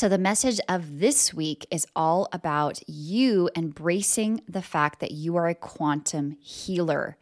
So, 0.00 0.08
the 0.08 0.16
message 0.16 0.58
of 0.66 0.98
this 0.98 1.34
week 1.34 1.66
is 1.70 1.86
all 1.94 2.26
about 2.32 2.80
you 2.88 3.50
embracing 3.54 4.40
the 4.48 4.62
fact 4.62 4.98
that 5.00 5.10
you 5.10 5.36
are 5.36 5.46
a 5.46 5.54
quantum 5.54 6.38
healer. 6.40 7.18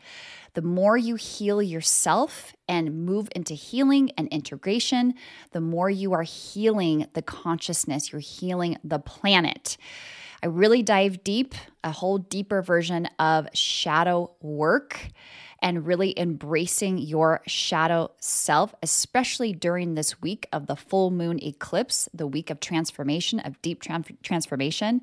The 0.55 0.63
more 0.63 0.97
you 0.97 1.17
heal 1.17 1.61
yourself 1.61 2.53
and 2.69 3.05
move 3.05 3.31
into 3.35 3.55
healing 3.55 4.13
and 4.17 4.29
integration, 4.29 5.15
the 5.51 5.61
more 5.61 5.91
you 5.91 6.13
are 6.13 6.23
healing 6.23 7.09
the 7.15 7.23
consciousness, 7.23 8.13
you're 8.13 8.21
healing 8.21 8.77
the 8.85 9.01
planet. 9.01 9.77
I 10.43 10.47
really 10.47 10.83
dive 10.83 11.25
deep, 11.25 11.55
a 11.83 11.91
whole 11.91 12.19
deeper 12.19 12.63
version 12.63 13.09
of 13.19 13.49
shadow 13.55 14.31
work 14.41 15.11
and 15.61 15.85
really 15.85 16.17
embracing 16.17 16.99
your 16.99 17.41
shadow 17.49 18.13
self, 18.21 18.73
especially 18.81 19.53
during 19.53 19.95
this 19.95 20.23
week 20.23 20.47
of 20.53 20.69
the 20.69 20.77
full 20.77 21.11
moon 21.11 21.43
eclipse, 21.43 22.09
the 22.15 22.29
week 22.29 22.51
of 22.51 22.61
transformation, 22.61 23.41
of 23.41 23.61
deep 23.61 23.83
transformation, 24.23 25.01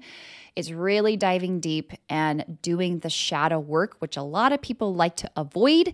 is 0.56 0.72
really 0.72 1.18
diving 1.18 1.60
deep 1.60 1.92
and 2.10 2.58
doing 2.62 3.00
the 3.00 3.10
shadow 3.10 3.60
work, 3.60 3.98
which 4.00 4.16
a 4.16 4.22
lot 4.22 4.54
of 4.54 4.62
people 4.62 4.96
like 4.96 5.18
to 5.18 5.30
avoid. 5.36 5.94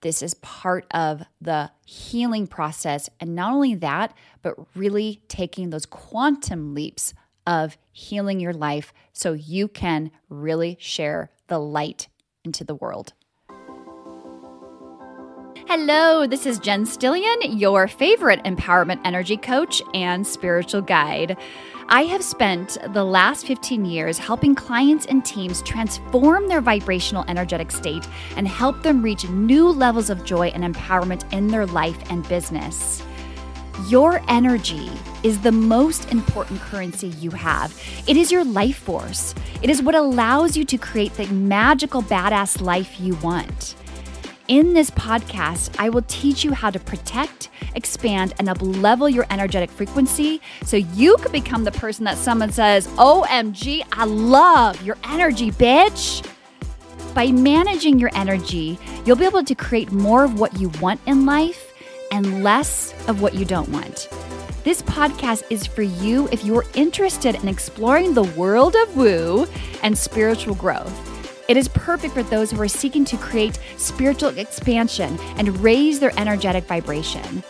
This 0.00 0.22
is 0.22 0.34
part 0.34 0.86
of 0.90 1.22
the 1.40 1.70
healing 1.86 2.48
process. 2.48 3.08
And 3.20 3.36
not 3.36 3.52
only 3.52 3.76
that, 3.76 4.12
but 4.42 4.56
really 4.74 5.22
taking 5.28 5.70
those 5.70 5.86
quantum 5.86 6.74
leaps 6.74 7.14
of 7.46 7.78
healing 8.00 8.40
your 8.40 8.54
life 8.54 8.92
so 9.12 9.32
you 9.32 9.68
can 9.68 10.10
really 10.28 10.76
share 10.80 11.30
the 11.48 11.58
light 11.58 12.08
into 12.44 12.64
the 12.64 12.74
world. 12.74 13.12
Hello, 15.66 16.26
this 16.26 16.46
is 16.46 16.58
Jen 16.58 16.84
Stillion, 16.84 17.60
your 17.60 17.86
favorite 17.86 18.42
empowerment 18.42 19.00
energy 19.04 19.36
coach 19.36 19.80
and 19.94 20.26
spiritual 20.26 20.82
guide. 20.82 21.36
I 21.88 22.02
have 22.04 22.24
spent 22.24 22.78
the 22.92 23.04
last 23.04 23.46
15 23.46 23.84
years 23.84 24.18
helping 24.18 24.54
clients 24.54 25.06
and 25.06 25.24
teams 25.24 25.62
transform 25.62 26.48
their 26.48 26.60
vibrational 26.60 27.24
energetic 27.28 27.70
state 27.70 28.08
and 28.36 28.48
help 28.48 28.82
them 28.82 29.02
reach 29.02 29.28
new 29.28 29.68
levels 29.68 30.08
of 30.08 30.24
joy 30.24 30.48
and 30.48 30.64
empowerment 30.64 31.30
in 31.32 31.48
their 31.48 31.66
life 31.66 31.98
and 32.10 32.26
business. 32.28 33.02
Your 33.88 34.22
energy 34.28 34.90
is 35.22 35.40
the 35.40 35.52
most 35.52 36.10
important 36.12 36.60
currency 36.60 37.08
you 37.08 37.30
have. 37.30 37.76
It 38.06 38.16
is 38.16 38.30
your 38.30 38.44
life 38.44 38.76
force. 38.76 39.34
It 39.62 39.70
is 39.70 39.82
what 39.82 39.94
allows 39.94 40.56
you 40.56 40.64
to 40.64 40.78
create 40.78 41.14
the 41.14 41.26
magical, 41.28 42.02
badass 42.02 42.60
life 42.60 43.00
you 43.00 43.14
want. 43.16 43.74
In 44.48 44.74
this 44.74 44.90
podcast, 44.90 45.74
I 45.78 45.88
will 45.88 46.02
teach 46.08 46.44
you 46.44 46.52
how 46.52 46.70
to 46.70 46.78
protect, 46.80 47.50
expand, 47.74 48.34
and 48.38 48.48
uplevel 48.48 49.12
your 49.12 49.26
energetic 49.30 49.70
frequency 49.70 50.40
so 50.64 50.76
you 50.76 51.16
could 51.18 51.32
become 51.32 51.64
the 51.64 51.72
person 51.72 52.04
that 52.04 52.18
someone 52.18 52.50
says, 52.50 52.86
OMG, 52.88 53.82
I 53.92 54.04
love 54.04 54.82
your 54.82 54.96
energy, 55.04 55.52
bitch. 55.52 56.26
By 57.14 57.32
managing 57.32 57.98
your 57.98 58.10
energy, 58.14 58.78
you'll 59.04 59.16
be 59.16 59.24
able 59.24 59.44
to 59.44 59.54
create 59.54 59.90
more 59.92 60.24
of 60.24 60.38
what 60.38 60.58
you 60.58 60.70
want 60.80 61.00
in 61.06 61.26
life 61.26 61.69
and 62.10 62.42
less 62.42 62.94
of 63.08 63.22
what 63.22 63.34
you 63.34 63.44
don't 63.44 63.68
want. 63.68 64.08
This 64.62 64.82
podcast 64.82 65.44
is 65.48 65.66
for 65.66 65.82
you 65.82 66.28
if 66.32 66.44
you're 66.44 66.64
interested 66.74 67.34
in 67.34 67.48
exploring 67.48 68.12
the 68.12 68.24
world 68.24 68.76
of 68.76 68.96
woo 68.96 69.46
and 69.82 69.96
spiritual 69.96 70.54
growth. 70.54 70.92
It 71.48 71.56
is 71.56 71.66
perfect 71.68 72.14
for 72.14 72.22
those 72.22 72.50
who 72.50 72.60
are 72.60 72.68
seeking 72.68 73.04
to 73.06 73.16
create 73.16 73.58
spiritual 73.76 74.38
expansion 74.38 75.18
and 75.36 75.58
raise 75.60 75.98
their 75.98 76.12
energetic 76.18 76.64
vibration. 76.64 77.42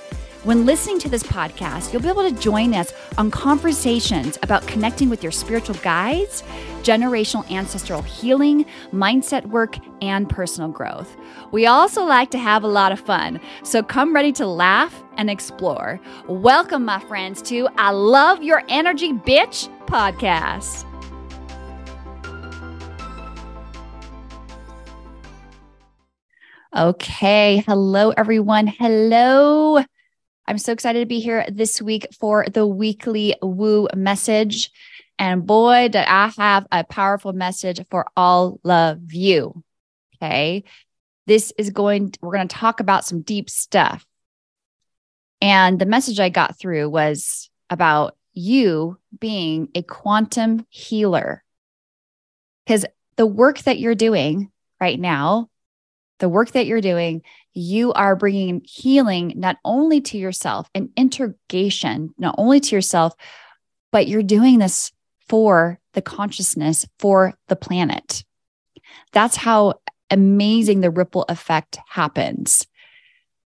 When 0.43 0.65
listening 0.65 0.99
to 1.01 1.11
this 1.11 1.23
podcast, 1.23 1.93
you'll 1.93 2.01
be 2.01 2.09
able 2.09 2.23
to 2.23 2.35
join 2.35 2.73
us 2.73 2.95
on 3.19 3.31
conversations 3.31 4.39
about 4.43 4.67
connecting 4.67 5.11
with 5.11 5.23
your 5.23 5.33
spiritual 5.33 5.75
guides, 5.83 6.43
generational 6.81 7.49
ancestral 7.51 8.01
healing, 8.01 8.65
mindset 8.91 9.45
work, 9.45 9.77
and 10.01 10.31
personal 10.31 10.71
growth. 10.71 11.15
We 11.53 11.67
also 11.67 12.05
like 12.05 12.31
to 12.31 12.39
have 12.39 12.65
a 12.65 12.69
lot 12.69 12.91
of 12.91 12.99
fun, 12.99 13.39
so 13.65 13.83
come 13.83 14.15
ready 14.15 14.33
to 14.33 14.47
laugh 14.47 15.03
and 15.19 15.29
explore. 15.29 16.01
Welcome, 16.27 16.87
my 16.87 17.01
friends, 17.01 17.43
to 17.43 17.69
I 17.77 17.91
Love 17.91 18.43
Your 18.43 18.63
Energy 18.71 19.13
Bitch 19.13 19.69
podcast. 19.85 20.87
Okay. 26.75 27.63
Hello, 27.67 28.15
everyone. 28.17 28.69
Hello. 28.69 29.85
I'm 30.51 30.59
so 30.59 30.73
excited 30.73 30.99
to 30.99 31.07
be 31.07 31.21
here 31.21 31.47
this 31.49 31.81
week 31.81 32.09
for 32.19 32.45
the 32.53 32.67
weekly 32.67 33.37
woo 33.41 33.87
message. 33.95 34.73
And 35.17 35.47
boy, 35.47 35.91
did 35.93 36.05
I 36.09 36.27
have 36.37 36.67
a 36.73 36.83
powerful 36.83 37.33
message 37.33 37.79
for 37.89 38.07
all 38.17 38.59
of 38.65 39.13
you. 39.13 39.63
Okay. 40.17 40.65
This 41.29 41.53
is 41.57 41.71
going, 41.71 42.15
we're 42.21 42.35
going 42.35 42.49
to 42.49 42.57
talk 42.57 42.81
about 42.81 43.05
some 43.05 43.23
deep 43.23 43.49
stuff. 43.49 44.05
And 45.41 45.79
the 45.79 45.87
message 45.87 46.19
I 46.19 46.31
got 46.31 46.59
through 46.59 46.91
was 46.91 47.49
about 47.71 48.17
you 48.33 48.99
being 49.21 49.69
a 49.77 49.83
quantum 49.83 50.67
healer. 50.69 51.45
Because 52.67 52.87
the 53.15 53.27
work 53.27 53.61
that 53.61 53.79
you're 53.79 53.95
doing 53.95 54.51
right 54.81 54.99
now 54.99 55.49
the 56.21 56.29
work 56.29 56.53
that 56.53 56.67
you're 56.67 56.81
doing, 56.81 57.23
you 57.53 57.93
are 57.93 58.15
bringing 58.15 58.63
healing 58.65 59.33
not 59.37 59.57
only 59.65 60.01
to 60.03 60.19
yourself 60.19 60.71
and 60.75 60.91
integration, 60.97 62.15
not 62.17 62.37
only 62.39 62.61
to 62.61 62.77
yourself, 62.77 63.15
but 63.91 64.07
you're 64.07 64.23
doing 64.23 64.59
this 64.59 64.93
for 65.29 65.79
the 65.95 66.03
consciousness, 66.03 66.87
for 66.99 67.35
the 67.49 67.57
planet. 67.57 68.25
That's 69.13 69.37
how 69.37 69.81
amazing 70.11 70.81
the 70.81 70.91
ripple 70.91 71.25
effect 71.29 71.79
happens. 71.89 72.67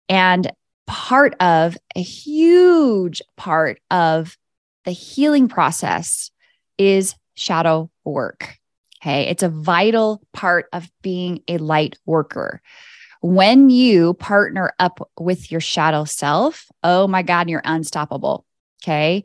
And 0.09 0.51
part 0.87 1.35
of 1.41 1.77
a 1.95 2.03
huge 2.03 3.23
part 3.37 3.81
of 3.91 4.37
the 4.85 4.93
healing 4.93 5.49
process 5.49 6.31
is 6.79 7.15
shadow 7.35 7.91
work. 8.05 8.59
Okay. 9.07 9.29
It's 9.29 9.45
a 9.45 9.49
vital 9.49 10.21
part 10.33 10.67
of 10.73 10.91
being 11.01 11.41
a 11.47 11.59
light 11.59 11.97
worker. 12.07 12.61
When 13.23 13.71
you 13.71 14.15
partner 14.15 14.73
up 14.81 14.99
with 15.17 15.53
your 15.53 15.61
shadow 15.61 16.05
self, 16.05 16.67
oh 16.83 17.07
my 17.07 17.23
God, 17.23 17.49
you're 17.49 17.63
unstoppable. 17.65 18.45
Okay. 18.83 19.23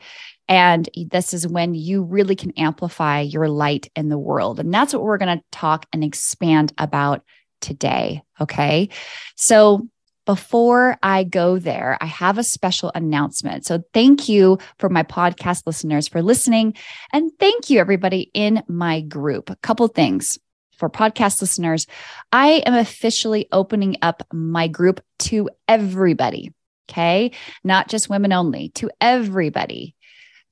And 0.47 0.87
this 1.09 1.33
is 1.33 1.47
when 1.47 1.73
you 1.73 2.03
really 2.03 2.35
can 2.35 2.51
amplify 2.51 3.21
your 3.21 3.49
light 3.49 3.89
in 3.95 4.09
the 4.09 4.19
world. 4.19 4.59
And 4.59 4.71
that's 4.71 4.93
what 4.93 5.01
we're 5.01 5.17
going 5.17 5.39
to 5.39 5.43
talk 5.51 5.87
and 5.91 6.03
expand 6.03 6.73
about 6.77 7.23
today. 7.59 8.21
Okay. 8.39 8.89
So 9.35 9.87
before 10.25 10.97
I 11.01 11.23
go 11.23 11.57
there, 11.57 11.97
I 11.99 12.05
have 12.05 12.37
a 12.37 12.43
special 12.43 12.91
announcement. 12.93 13.65
So, 13.65 13.83
thank 13.93 14.29
you 14.29 14.59
for 14.77 14.89
my 14.89 15.03
podcast 15.03 15.65
listeners 15.65 16.07
for 16.07 16.21
listening. 16.21 16.75
And 17.11 17.31
thank 17.39 17.69
you, 17.69 17.79
everybody 17.79 18.31
in 18.33 18.63
my 18.67 19.01
group. 19.01 19.49
A 19.49 19.55
couple 19.57 19.87
things 19.87 20.37
for 20.77 20.89
podcast 20.89 21.41
listeners. 21.41 21.87
I 22.31 22.63
am 22.65 22.73
officially 22.73 23.47
opening 23.51 23.97
up 24.01 24.23
my 24.33 24.67
group 24.67 24.99
to 25.19 25.49
everybody. 25.67 26.53
Okay. 26.89 27.31
Not 27.63 27.87
just 27.87 28.09
women 28.09 28.33
only, 28.33 28.69
to 28.69 28.89
everybody, 28.99 29.95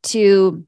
to 0.03 0.65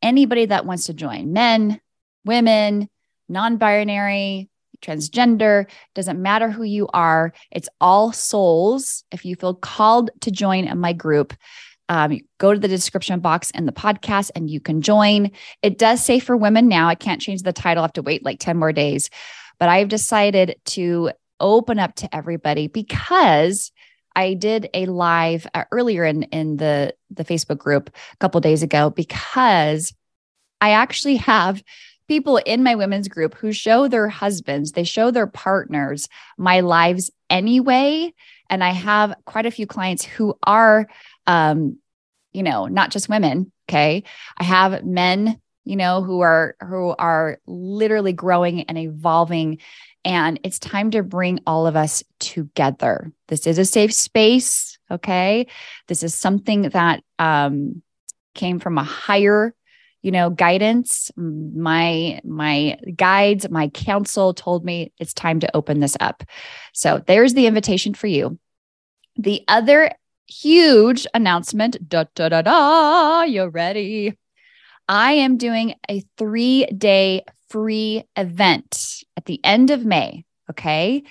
anybody 0.00 0.46
that 0.46 0.64
wants 0.64 0.86
to 0.86 0.94
join 0.94 1.32
men, 1.32 1.80
women, 2.24 2.88
non 3.28 3.56
binary, 3.56 4.48
transgender, 4.80 5.68
doesn't 5.94 6.20
matter 6.20 6.50
who 6.50 6.62
you 6.62 6.88
are. 6.92 7.32
It's 7.50 7.68
all 7.80 8.12
souls. 8.12 9.04
If 9.10 9.24
you 9.24 9.36
feel 9.36 9.54
called 9.54 10.10
to 10.20 10.30
join 10.30 10.78
my 10.78 10.92
group, 10.92 11.34
um, 11.88 12.18
go 12.38 12.54
to 12.54 12.60
the 12.60 12.68
description 12.68 13.18
box 13.18 13.50
in 13.50 13.66
the 13.66 13.72
podcast 13.72 14.30
and 14.36 14.48
you 14.48 14.60
can 14.60 14.80
join. 14.80 15.32
It 15.60 15.76
does 15.76 16.02
say 16.02 16.20
for 16.20 16.36
women 16.36 16.68
now. 16.68 16.88
I 16.88 16.94
can't 16.94 17.20
change 17.20 17.42
the 17.42 17.52
title. 17.52 17.82
I 17.82 17.84
have 17.84 17.92
to 17.94 18.02
wait 18.02 18.24
like 18.24 18.38
10 18.38 18.56
more 18.56 18.72
days. 18.72 19.10
But 19.58 19.68
I've 19.68 19.88
decided 19.88 20.54
to 20.66 21.10
open 21.40 21.78
up 21.80 21.96
to 21.96 22.14
everybody 22.14 22.68
because 22.68 23.72
I 24.14 24.34
did 24.34 24.68
a 24.72 24.86
live 24.86 25.46
uh, 25.52 25.64
earlier 25.72 26.04
in, 26.04 26.24
in 26.24 26.58
the, 26.58 26.94
the 27.10 27.24
Facebook 27.24 27.58
group 27.58 27.90
a 28.12 28.16
couple 28.18 28.40
days 28.40 28.62
ago 28.62 28.90
because 28.90 29.92
I 30.60 30.72
actually 30.72 31.16
have 31.16 31.62
people 32.10 32.38
in 32.38 32.64
my 32.64 32.74
women's 32.74 33.06
group 33.06 33.36
who 33.36 33.52
show 33.52 33.86
their 33.86 34.08
husbands, 34.08 34.72
they 34.72 34.82
show 34.82 35.12
their 35.12 35.28
partners 35.28 36.08
my 36.36 36.58
lives 36.58 37.08
anyway. 37.30 38.12
And 38.48 38.64
I 38.64 38.70
have 38.70 39.14
quite 39.26 39.46
a 39.46 39.50
few 39.52 39.64
clients 39.64 40.04
who 40.04 40.36
are, 40.42 40.88
um, 41.28 41.78
you 42.32 42.42
know, 42.42 42.66
not 42.66 42.90
just 42.90 43.08
women. 43.08 43.52
Okay. 43.68 44.02
I 44.36 44.42
have 44.42 44.84
men, 44.84 45.40
you 45.64 45.76
know, 45.76 46.02
who 46.02 46.18
are, 46.18 46.56
who 46.66 46.96
are 46.98 47.38
literally 47.46 48.12
growing 48.12 48.64
and 48.64 48.76
evolving. 48.76 49.58
And 50.04 50.40
it's 50.42 50.58
time 50.58 50.90
to 50.90 51.04
bring 51.04 51.38
all 51.46 51.68
of 51.68 51.76
us 51.76 52.02
together. 52.18 53.12
This 53.28 53.46
is 53.46 53.56
a 53.56 53.64
safe 53.64 53.94
space. 53.94 54.80
Okay. 54.90 55.46
This 55.86 56.02
is 56.02 56.12
something 56.16 56.62
that, 56.70 57.04
um, 57.20 57.82
came 58.34 58.58
from 58.58 58.78
a 58.78 58.84
higher 58.84 59.54
you 60.02 60.10
know 60.10 60.30
guidance. 60.30 61.10
My 61.16 62.20
my 62.24 62.78
guides 62.96 63.48
my 63.50 63.68
counsel 63.68 64.34
told 64.34 64.64
me 64.64 64.92
it's 64.98 65.14
time 65.14 65.40
to 65.40 65.56
open 65.56 65.80
this 65.80 65.96
up. 66.00 66.22
So 66.72 67.02
there's 67.06 67.34
the 67.34 67.46
invitation 67.46 67.94
for 67.94 68.06
you. 68.06 68.38
The 69.16 69.44
other 69.48 69.92
huge 70.26 71.06
announcement 71.12 71.88
da 71.88 72.04
da 72.14 72.28
da 72.28 72.42
da 72.42 73.22
you're 73.22 73.50
ready? 73.50 74.16
I 74.88 75.12
am 75.12 75.36
doing 75.36 75.74
a 75.88 76.02
3 76.18 76.66
day 76.66 77.24
free 77.48 78.04
event 78.16 79.04
at 79.16 79.24
the 79.24 79.40
end 79.44 79.70
of 79.70 79.84
may 79.84 80.24
okay? 80.50 81.04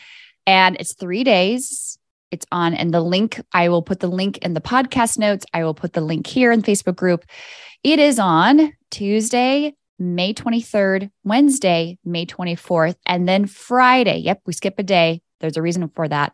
And 0.45 0.77
it's 0.79 0.93
3 0.93 1.23
days 1.23 1.98
it's 2.31 2.45
on 2.51 2.73
and 2.73 2.93
the 2.93 3.01
link 3.01 3.41
i 3.53 3.69
will 3.69 3.81
put 3.81 3.99
the 3.99 4.07
link 4.07 4.37
in 4.39 4.53
the 4.53 4.61
podcast 4.61 5.17
notes. 5.17 5.45
I 5.53 5.63
will 5.63 5.73
put 5.73 5.93
the 5.93 6.01
link 6.01 6.27
here 6.27 6.51
in 6.51 6.61
facebook 6.61 6.95
group. 6.95 7.25
It 7.83 7.99
is 7.99 8.19
on 8.19 8.73
tuesday 8.91 9.73
may 9.97 10.33
23rd 10.33 11.11
wednesday 11.23 11.97
may 12.05 12.25
24th 12.25 12.95
and 13.05 13.27
then 13.27 13.45
friday. 13.45 14.19
Yep 14.19 14.41
we 14.45 14.53
skip 14.53 14.75
a 14.77 14.83
day. 14.83 15.21
There's 15.39 15.57
a 15.57 15.61
reason 15.61 15.87
for 15.89 16.07
that. 16.07 16.33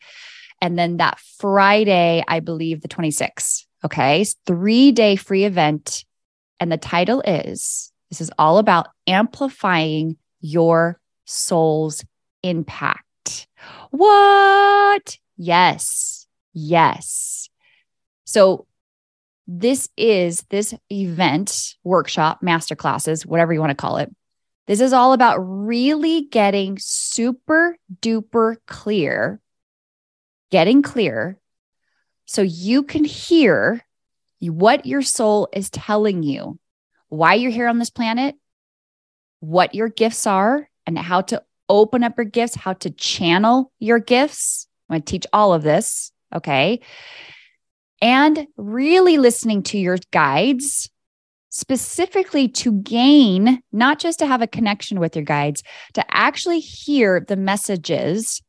And 0.61 0.77
then 0.77 0.97
that 0.97 1.19
friday 1.39 2.23
i 2.27 2.39
believe 2.39 2.81
the 2.81 2.87
26th 2.87 3.65
okay 3.83 4.25
three 4.45 4.91
day 4.91 5.15
free 5.15 5.43
event 5.43 6.05
and 6.59 6.71
the 6.71 6.77
title 6.77 7.21
is 7.21 7.91
this 8.09 8.21
is 8.21 8.31
all 8.37 8.57
about 8.57 8.87
amplifying 9.07 10.17
your 10.39 10.99
soul's 11.25 12.03
impact. 12.43 13.47
What 13.89 15.17
Yes. 15.37 16.27
Yes. 16.53 17.49
So 18.25 18.67
this 19.47 19.89
is 19.95 20.43
this 20.49 20.73
event, 20.91 21.75
workshop, 21.83 22.41
master 22.41 22.75
classes, 22.75 23.25
whatever 23.25 23.53
you 23.53 23.59
want 23.59 23.71
to 23.71 23.75
call 23.75 23.97
it. 23.97 24.13
This 24.67 24.81
is 24.81 24.93
all 24.93 25.13
about 25.13 25.37
really 25.37 26.21
getting 26.21 26.77
super 26.79 27.77
duper 28.01 28.55
clear, 28.65 29.39
getting 30.49 30.81
clear 30.81 31.37
so 32.25 32.41
you 32.41 32.81
can 32.81 33.03
hear 33.03 33.85
what 34.39 34.85
your 34.85 35.01
soul 35.01 35.47
is 35.53 35.69
telling 35.69 36.23
you, 36.23 36.59
why 37.09 37.35
you're 37.35 37.51
here 37.51 37.67
on 37.67 37.77
this 37.77 37.91
planet, 37.91 38.35
what 39.39 39.75
your 39.75 39.89
gifts 39.89 40.25
are, 40.25 40.67
and 40.87 40.97
how 40.97 41.21
to 41.21 41.43
open 41.69 42.03
up 42.03 42.17
your 42.17 42.25
gifts, 42.25 42.55
how 42.55 42.73
to 42.73 42.89
channel 42.89 43.71
your 43.79 43.99
gifts 43.99 44.67
I'm 44.89 44.95
going 44.95 45.01
to 45.01 45.11
teach 45.11 45.25
all 45.33 45.53
of 45.53 45.63
this. 45.63 46.11
Okay. 46.33 46.81
And 48.01 48.47
really 48.57 49.17
listening 49.17 49.63
to 49.63 49.77
your 49.77 49.97
guides 50.11 50.89
specifically 51.49 52.49
to 52.49 52.73
gain, 52.81 53.61
not 53.71 53.97
just 53.97 54.19
to 54.19 54.27
have 54.27 54.41
a 54.41 54.47
connection 54.47 54.99
with 54.99 55.15
your 55.15 55.23
guides, 55.23 55.63
to 55.93 56.03
actually 56.13 56.59
hear 56.59 57.23
the 57.25 57.37
messages, 57.37 58.41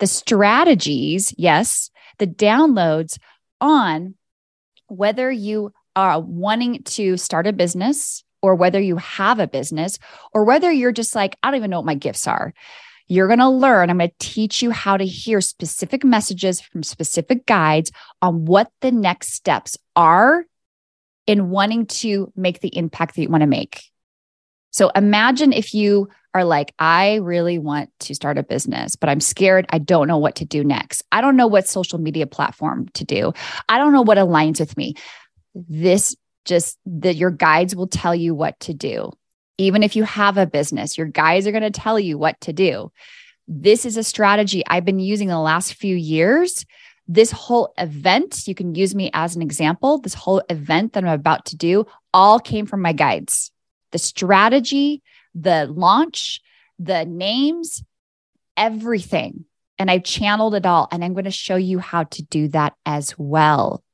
the 0.00 0.06
strategies, 0.06 1.34
yes, 1.38 1.90
the 2.18 2.26
downloads 2.26 3.18
on 3.58 4.14
whether 4.88 5.30
you 5.32 5.72
are 5.96 6.20
wanting 6.20 6.82
to 6.82 7.16
start 7.16 7.46
a 7.46 7.54
business 7.54 8.22
or 8.42 8.54
whether 8.54 8.78
you 8.78 8.96
have 8.96 9.40
a 9.40 9.48
business 9.48 9.98
or 10.34 10.44
whether 10.44 10.70
you're 10.70 10.92
just 10.92 11.14
like, 11.14 11.36
I 11.42 11.50
don't 11.50 11.56
even 11.56 11.70
know 11.70 11.78
what 11.78 11.86
my 11.86 11.94
gifts 11.94 12.26
are. 12.26 12.52
You're 13.08 13.28
going 13.28 13.38
to 13.38 13.48
learn, 13.48 13.90
I'm 13.90 13.98
going 13.98 14.10
to 14.10 14.16
teach 14.18 14.62
you 14.62 14.70
how 14.70 14.96
to 14.96 15.04
hear 15.04 15.40
specific 15.40 16.04
messages 16.04 16.60
from 16.60 16.82
specific 16.82 17.46
guides 17.46 17.92
on 18.20 18.44
what 18.44 18.70
the 18.80 18.90
next 18.90 19.32
steps 19.32 19.78
are 19.94 20.44
in 21.26 21.50
wanting 21.50 21.86
to 21.86 22.32
make 22.36 22.60
the 22.60 22.76
impact 22.76 23.14
that 23.14 23.22
you 23.22 23.28
want 23.28 23.42
to 23.42 23.46
make. 23.46 23.84
So 24.70 24.90
imagine 24.90 25.52
if 25.52 25.72
you 25.72 26.08
are 26.34 26.44
like, 26.44 26.74
I 26.78 27.16
really 27.16 27.58
want 27.58 27.90
to 28.00 28.14
start 28.14 28.36
a 28.36 28.42
business, 28.42 28.94
but 28.94 29.08
I'm 29.08 29.20
scared. 29.20 29.66
I 29.70 29.78
don't 29.78 30.06
know 30.06 30.18
what 30.18 30.34
to 30.36 30.44
do 30.44 30.62
next. 30.62 31.02
I 31.10 31.22
don't 31.22 31.36
know 31.36 31.46
what 31.46 31.66
social 31.66 31.98
media 31.98 32.26
platform 32.26 32.88
to 32.94 33.04
do. 33.04 33.32
I 33.68 33.78
don't 33.78 33.94
know 33.94 34.02
what 34.02 34.18
aligns 34.18 34.60
with 34.60 34.76
me. 34.76 34.94
This 35.54 36.14
just 36.44 36.78
that 36.84 37.16
your 37.16 37.30
guides 37.30 37.74
will 37.74 37.86
tell 37.86 38.14
you 38.14 38.34
what 38.34 38.60
to 38.60 38.74
do. 38.74 39.12
Even 39.58 39.82
if 39.82 39.96
you 39.96 40.04
have 40.04 40.36
a 40.36 40.46
business, 40.46 40.98
your 40.98 41.06
guys 41.06 41.46
are 41.46 41.52
going 41.52 41.62
to 41.62 41.70
tell 41.70 41.98
you 41.98 42.18
what 42.18 42.40
to 42.42 42.52
do. 42.52 42.92
This 43.48 43.86
is 43.86 43.96
a 43.96 44.02
strategy 44.02 44.62
I've 44.66 44.84
been 44.84 44.98
using 44.98 45.28
the 45.28 45.38
last 45.38 45.74
few 45.74 45.96
years. 45.96 46.66
This 47.08 47.30
whole 47.30 47.72
event, 47.78 48.48
you 48.48 48.54
can 48.54 48.74
use 48.74 48.94
me 48.94 49.10
as 49.14 49.36
an 49.36 49.42
example. 49.42 49.98
This 49.98 50.14
whole 50.14 50.42
event 50.50 50.92
that 50.92 51.04
I'm 51.04 51.10
about 51.10 51.46
to 51.46 51.56
do 51.56 51.86
all 52.12 52.40
came 52.40 52.66
from 52.66 52.82
my 52.82 52.92
guides. 52.92 53.52
The 53.92 53.98
strategy, 53.98 55.02
the 55.34 55.66
launch, 55.66 56.40
the 56.78 57.04
names, 57.04 57.84
everything. 58.56 59.44
And 59.78 59.90
I've 59.90 60.04
channeled 60.04 60.54
it 60.54 60.66
all. 60.66 60.88
And 60.90 61.04
I'm 61.04 61.12
going 61.12 61.24
to 61.24 61.30
show 61.30 61.56
you 61.56 61.78
how 61.78 62.04
to 62.04 62.22
do 62.22 62.48
that 62.48 62.74
as 62.84 63.16
well. 63.16 63.84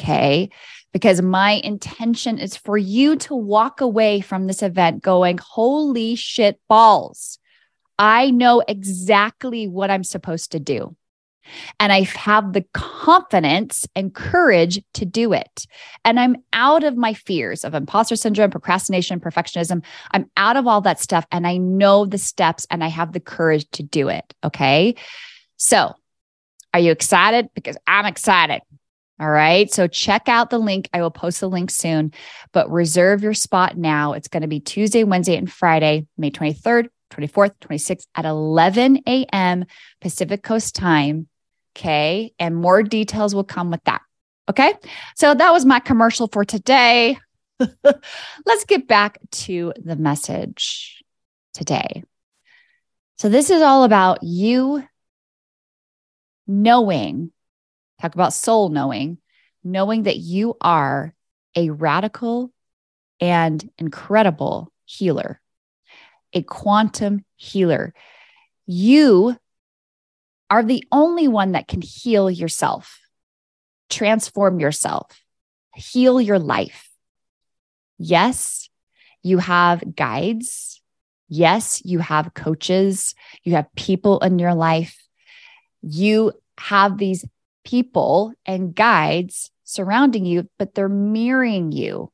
Okay 0.00 0.50
because 0.92 1.22
my 1.22 1.60
intention 1.62 2.38
is 2.38 2.56
for 2.56 2.76
you 2.76 3.16
to 3.16 3.34
walk 3.34 3.80
away 3.80 4.20
from 4.20 4.46
this 4.46 4.62
event 4.62 5.02
going, 5.02 5.38
holy 5.38 6.14
shit 6.14 6.58
balls. 6.68 7.38
I 7.98 8.30
know 8.30 8.62
exactly 8.66 9.68
what 9.68 9.90
I'm 9.90 10.04
supposed 10.04 10.52
to 10.52 10.60
do. 10.60 10.96
And 11.80 11.92
I 11.92 12.02
have 12.02 12.52
the 12.52 12.64
confidence 12.72 13.86
and 13.96 14.14
courage 14.14 14.80
to 14.94 15.04
do 15.04 15.32
it. 15.32 15.66
And 16.04 16.18
I'm 16.18 16.36
out 16.52 16.84
of 16.84 16.96
my 16.96 17.12
fears 17.12 17.64
of 17.64 17.74
imposter 17.74 18.14
syndrome, 18.14 18.50
procrastination, 18.50 19.20
perfectionism. 19.20 19.82
I'm 20.12 20.30
out 20.36 20.56
of 20.56 20.66
all 20.66 20.80
that 20.82 21.00
stuff. 21.00 21.26
And 21.32 21.46
I 21.46 21.56
know 21.56 22.06
the 22.06 22.18
steps 22.18 22.66
and 22.70 22.84
I 22.84 22.88
have 22.88 23.12
the 23.12 23.20
courage 23.20 23.66
to 23.72 23.82
do 23.82 24.08
it. 24.08 24.32
Okay. 24.44 24.94
So, 25.56 25.94
are 26.72 26.80
you 26.80 26.92
excited? 26.92 27.48
Because 27.54 27.76
I'm 27.86 28.06
excited. 28.06 28.62
All 29.20 29.30
right. 29.30 29.70
So 29.70 29.86
check 29.86 30.28
out 30.28 30.48
the 30.48 30.58
link. 30.58 30.88
I 30.94 31.02
will 31.02 31.10
post 31.10 31.40
the 31.40 31.48
link 31.48 31.70
soon, 31.70 32.14
but 32.52 32.70
reserve 32.70 33.22
your 33.22 33.34
spot 33.34 33.76
now. 33.76 34.14
It's 34.14 34.28
going 34.28 34.40
to 34.40 34.48
be 34.48 34.60
Tuesday, 34.60 35.04
Wednesday, 35.04 35.36
and 35.36 35.50
Friday, 35.50 36.06
May 36.16 36.30
23rd, 36.30 36.88
24th, 37.12 37.52
26th 37.60 38.06
at 38.14 38.24
11 38.24 39.02
a.m. 39.06 39.66
Pacific 40.00 40.42
Coast 40.42 40.74
time. 40.74 41.28
Okay. 41.76 42.32
And 42.38 42.56
more 42.56 42.82
details 42.82 43.34
will 43.34 43.44
come 43.44 43.70
with 43.70 43.84
that. 43.84 44.00
Okay. 44.48 44.72
So 45.16 45.34
that 45.34 45.52
was 45.52 45.66
my 45.66 45.80
commercial 45.80 46.26
for 46.28 46.46
today. 46.46 47.18
Let's 47.84 48.64
get 48.66 48.88
back 48.88 49.18
to 49.32 49.74
the 49.76 49.96
message 49.96 51.04
today. 51.52 52.04
So, 53.18 53.28
this 53.28 53.50
is 53.50 53.60
all 53.60 53.84
about 53.84 54.22
you 54.22 54.82
knowing 56.46 57.32
Talk 58.00 58.14
about 58.14 58.32
soul 58.32 58.70
knowing, 58.70 59.18
knowing 59.62 60.04
that 60.04 60.16
you 60.16 60.56
are 60.60 61.14
a 61.54 61.70
radical 61.70 62.50
and 63.20 63.68
incredible 63.78 64.72
healer, 64.86 65.40
a 66.32 66.42
quantum 66.42 67.24
healer. 67.36 67.92
You 68.66 69.36
are 70.48 70.62
the 70.62 70.84
only 70.90 71.28
one 71.28 71.52
that 71.52 71.68
can 71.68 71.82
heal 71.82 72.30
yourself, 72.30 73.00
transform 73.90 74.60
yourself, 74.60 75.22
heal 75.74 76.20
your 76.20 76.38
life. 76.38 76.88
Yes, 77.98 78.70
you 79.22 79.38
have 79.38 79.94
guides. 79.94 80.80
Yes, 81.28 81.82
you 81.84 81.98
have 81.98 82.34
coaches. 82.34 83.14
You 83.44 83.54
have 83.54 83.72
people 83.76 84.18
in 84.20 84.38
your 84.38 84.54
life. 84.54 84.96
You 85.82 86.32
have 86.58 86.98
these 86.98 87.24
people 87.70 88.32
and 88.44 88.74
guides 88.74 89.50
surrounding 89.62 90.26
you, 90.26 90.48
but 90.58 90.74
they're 90.74 90.88
mirroring 90.88 91.70
you. 91.70 92.10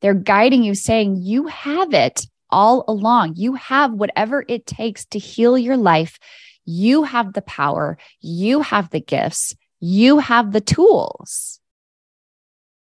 They're 0.00 0.14
guiding 0.14 0.64
you, 0.64 0.74
saying, 0.74 1.18
You 1.20 1.46
have 1.46 1.94
it 1.94 2.26
all 2.50 2.84
along. 2.88 3.34
You 3.36 3.54
have 3.54 3.92
whatever 3.92 4.44
it 4.48 4.66
takes 4.66 5.04
to 5.06 5.18
heal 5.18 5.56
your 5.56 5.76
life. 5.76 6.18
You 6.64 7.04
have 7.04 7.32
the 7.32 7.42
power, 7.42 7.96
you 8.20 8.62
have 8.62 8.90
the 8.90 9.00
gifts, 9.00 9.54
you 9.78 10.18
have 10.18 10.52
the 10.52 10.60
tools. 10.60 11.60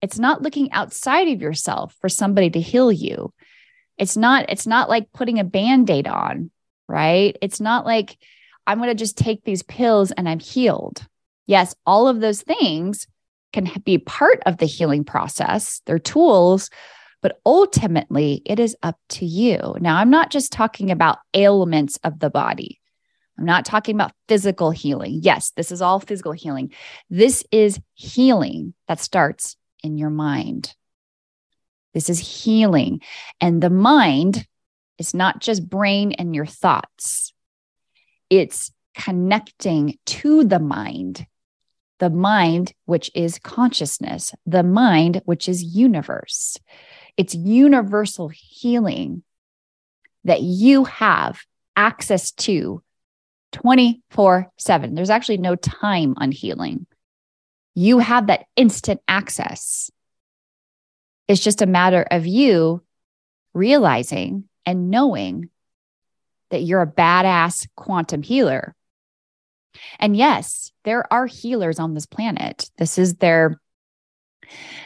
It's 0.01 0.19
not 0.19 0.41
looking 0.41 0.71
outside 0.73 1.29
of 1.29 1.41
yourself 1.41 1.95
for 2.01 2.09
somebody 2.09 2.49
to 2.49 2.59
heal 2.59 2.91
you. 2.91 3.33
It's 3.97 4.17
not 4.17 4.49
it's 4.49 4.67
not 4.67 4.89
like 4.89 5.13
putting 5.13 5.39
a 5.39 5.45
band-aid 5.45 6.07
on, 6.07 6.51
right? 6.87 7.37
It's 7.41 7.61
not 7.61 7.85
like 7.85 8.17
I'm 8.67 8.79
going 8.79 8.89
to 8.89 8.95
just 8.95 9.17
take 9.17 9.43
these 9.43 9.63
pills 9.63 10.11
and 10.11 10.27
I'm 10.27 10.39
healed. 10.39 11.07
Yes, 11.45 11.75
all 11.85 12.07
of 12.07 12.21
those 12.21 12.41
things 12.41 13.07
can 13.53 13.69
be 13.83 13.97
part 13.97 14.41
of 14.45 14.57
the 14.57 14.65
healing 14.65 15.03
process. 15.03 15.81
They're 15.85 15.99
tools, 15.99 16.69
but 17.21 17.39
ultimately 17.45 18.41
it 18.45 18.59
is 18.59 18.75
up 18.81 18.97
to 19.09 19.25
you. 19.25 19.75
Now, 19.79 19.97
I'm 19.97 20.09
not 20.09 20.31
just 20.31 20.51
talking 20.51 20.91
about 20.91 21.19
ailments 21.33 21.97
of 22.03 22.19
the 22.19 22.29
body. 22.29 22.79
I'm 23.37 23.45
not 23.45 23.65
talking 23.65 23.95
about 23.95 24.13
physical 24.27 24.71
healing. 24.71 25.19
Yes, 25.23 25.51
this 25.55 25.71
is 25.71 25.81
all 25.81 25.99
physical 25.99 26.31
healing. 26.31 26.73
This 27.09 27.43
is 27.51 27.79
healing 27.95 28.73
that 28.87 28.99
starts 28.99 29.57
in 29.83 29.97
your 29.97 30.09
mind. 30.09 30.75
This 31.93 32.09
is 32.09 32.19
healing. 32.19 33.01
And 33.39 33.61
the 33.61 33.69
mind 33.69 34.47
is 34.97 35.13
not 35.13 35.39
just 35.39 35.67
brain 35.67 36.13
and 36.13 36.35
your 36.35 36.45
thoughts, 36.45 37.33
it's 38.29 38.71
connecting 38.95 39.97
to 40.05 40.43
the 40.43 40.59
mind, 40.59 41.25
the 42.01 42.09
mind, 42.09 42.73
which 42.85 43.11
is 43.13 43.37
consciousness, 43.37 44.33
the 44.47 44.63
mind, 44.63 45.21
which 45.25 45.47
is 45.47 45.63
universe. 45.63 46.57
It's 47.15 47.35
universal 47.35 48.27
healing 48.33 49.21
that 50.23 50.41
you 50.41 50.85
have 50.85 51.41
access 51.75 52.31
to 52.31 52.81
24 53.51 54.51
7. 54.57 54.95
There's 54.95 55.11
actually 55.11 55.37
no 55.37 55.55
time 55.55 56.15
on 56.17 56.31
healing. 56.31 56.87
You 57.75 57.99
have 57.99 58.27
that 58.27 58.45
instant 58.55 58.99
access. 59.07 59.91
It's 61.27 61.43
just 61.43 61.61
a 61.61 61.67
matter 61.67 62.03
of 62.09 62.25
you 62.25 62.81
realizing 63.53 64.45
and 64.65 64.89
knowing 64.89 65.49
that 66.49 66.63
you're 66.63 66.81
a 66.81 66.87
badass 66.87 67.67
quantum 67.75 68.23
healer. 68.23 68.75
And 69.99 70.15
yes, 70.15 70.71
there 70.83 71.11
are 71.11 71.25
healers 71.25 71.79
on 71.79 71.93
this 71.93 72.05
planet. 72.05 72.69
This 72.77 72.97
is 72.97 73.15
their 73.15 73.59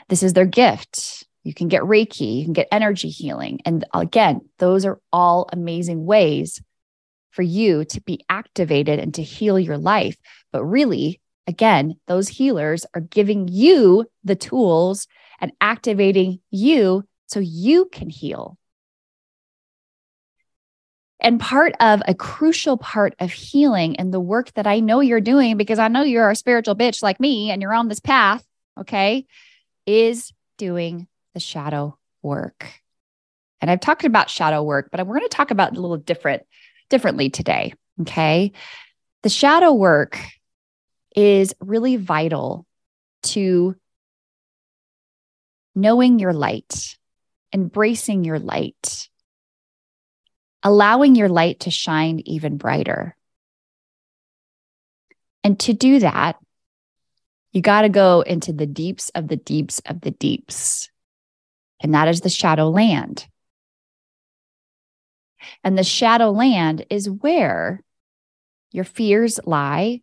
this 0.10 0.24
is 0.24 0.34
their 0.34 0.46
gift. 0.46 1.26
You 1.44 1.54
can 1.54 1.68
get 1.68 1.84
Reiki, 1.84 2.40
you 2.40 2.44
can 2.44 2.54
get 2.54 2.68
energy 2.72 3.10
healing. 3.10 3.62
And 3.66 3.86
again, 3.94 4.42
those 4.58 4.86
are 4.86 5.00
all 5.14 5.50
amazing 5.52 6.06
ways 6.06 6.62
for 7.32 7.44
you 7.44 7.86
to 7.86 8.02
be 8.02 8.26
activated 8.30 9.00
and 9.00 9.14
to 9.16 9.22
heal 9.22 9.60
your 9.60 9.78
life. 9.78 10.16
But 10.52 10.66
really, 10.66 11.22
again, 11.48 11.96
those 12.08 12.30
healers 12.30 12.86
are 12.96 13.02
giving 13.02 13.48
you 13.48 14.06
the 14.24 14.36
tools 14.36 15.08
and 15.40 15.52
activating 15.62 16.40
you 16.50 17.04
so 17.28 17.40
you 17.40 17.86
can 17.92 18.10
heal. 18.10 18.58
And 21.26 21.40
part 21.40 21.74
of 21.80 22.04
a 22.08 22.14
crucial 22.14 22.78
part 22.78 23.16
of 23.20 23.32
healing 23.32 23.96
and 23.96 24.14
the 24.14 24.20
work 24.20 24.54
that 24.54 24.68
I 24.68 24.80
know 24.80 25.00
you're 25.00 25.20
doing, 25.20 25.58
because 25.58 25.80
I 25.80 25.88
know 25.88 26.04
you're 26.04 26.30
a 26.30 26.36
spiritual 26.36 26.76
bitch 26.76 27.02
like 27.02 27.20
me 27.20 27.50
and 27.50 27.64
you're 27.64 27.74
on 27.74 27.88
this 27.88 28.00
path, 28.00 28.46
okay, 28.80 29.26
is 29.88 30.32
doing 30.60 31.08
the 31.34 31.40
shadow 31.40 31.98
work. 32.22 32.72
And 33.60 33.72
I've 33.72 33.80
talked 33.80 34.06
about 34.06 34.30
shadow 34.30 34.62
work, 34.62 34.90
but 34.92 35.00
we're 35.08 35.18
going 35.18 35.28
to 35.28 35.36
talk 35.36 35.50
about 35.50 35.72
it 35.72 35.80
a 35.80 35.82
little 35.82 35.98
different 35.98 36.44
differently 36.92 37.32
today, 37.32 37.74
okay? 38.02 38.52
The 39.24 39.30
shadow 39.30 39.74
work 39.74 40.20
is 41.16 41.56
really 41.60 41.96
vital 41.96 42.68
to 43.24 43.76
knowing 45.74 46.20
your 46.20 46.34
light, 46.34 46.98
embracing 47.52 48.24
your 48.24 48.38
light, 48.38 49.10
allowing 50.66 51.14
your 51.14 51.30
light 51.30 51.62
to 51.62 51.70
shine 51.70 52.22
even 52.26 52.58
brighter. 52.58 53.16
And 55.44 55.60
to 55.60 55.74
do 55.74 56.00
that, 56.00 56.38
you 57.52 57.62
got 57.62 57.84
to 57.84 57.90
go 57.90 58.22
into 58.22 58.52
the 58.52 58.66
deeps 58.66 59.10
of 59.10 59.28
the 59.28 59.36
deeps 59.38 59.80
of 59.86 60.02
the 60.02 60.10
deeps. 60.10 60.90
And 61.82 61.94
that 61.94 62.08
is 62.08 62.22
the 62.22 62.30
shadow 62.30 62.70
land. 62.70 63.28
And 65.64 65.78
the 65.78 65.84
shadow 65.84 66.32
land 66.32 66.84
is 66.90 67.08
where 67.08 67.84
your 68.72 68.86
fears 68.86 69.40
lie, 69.46 70.02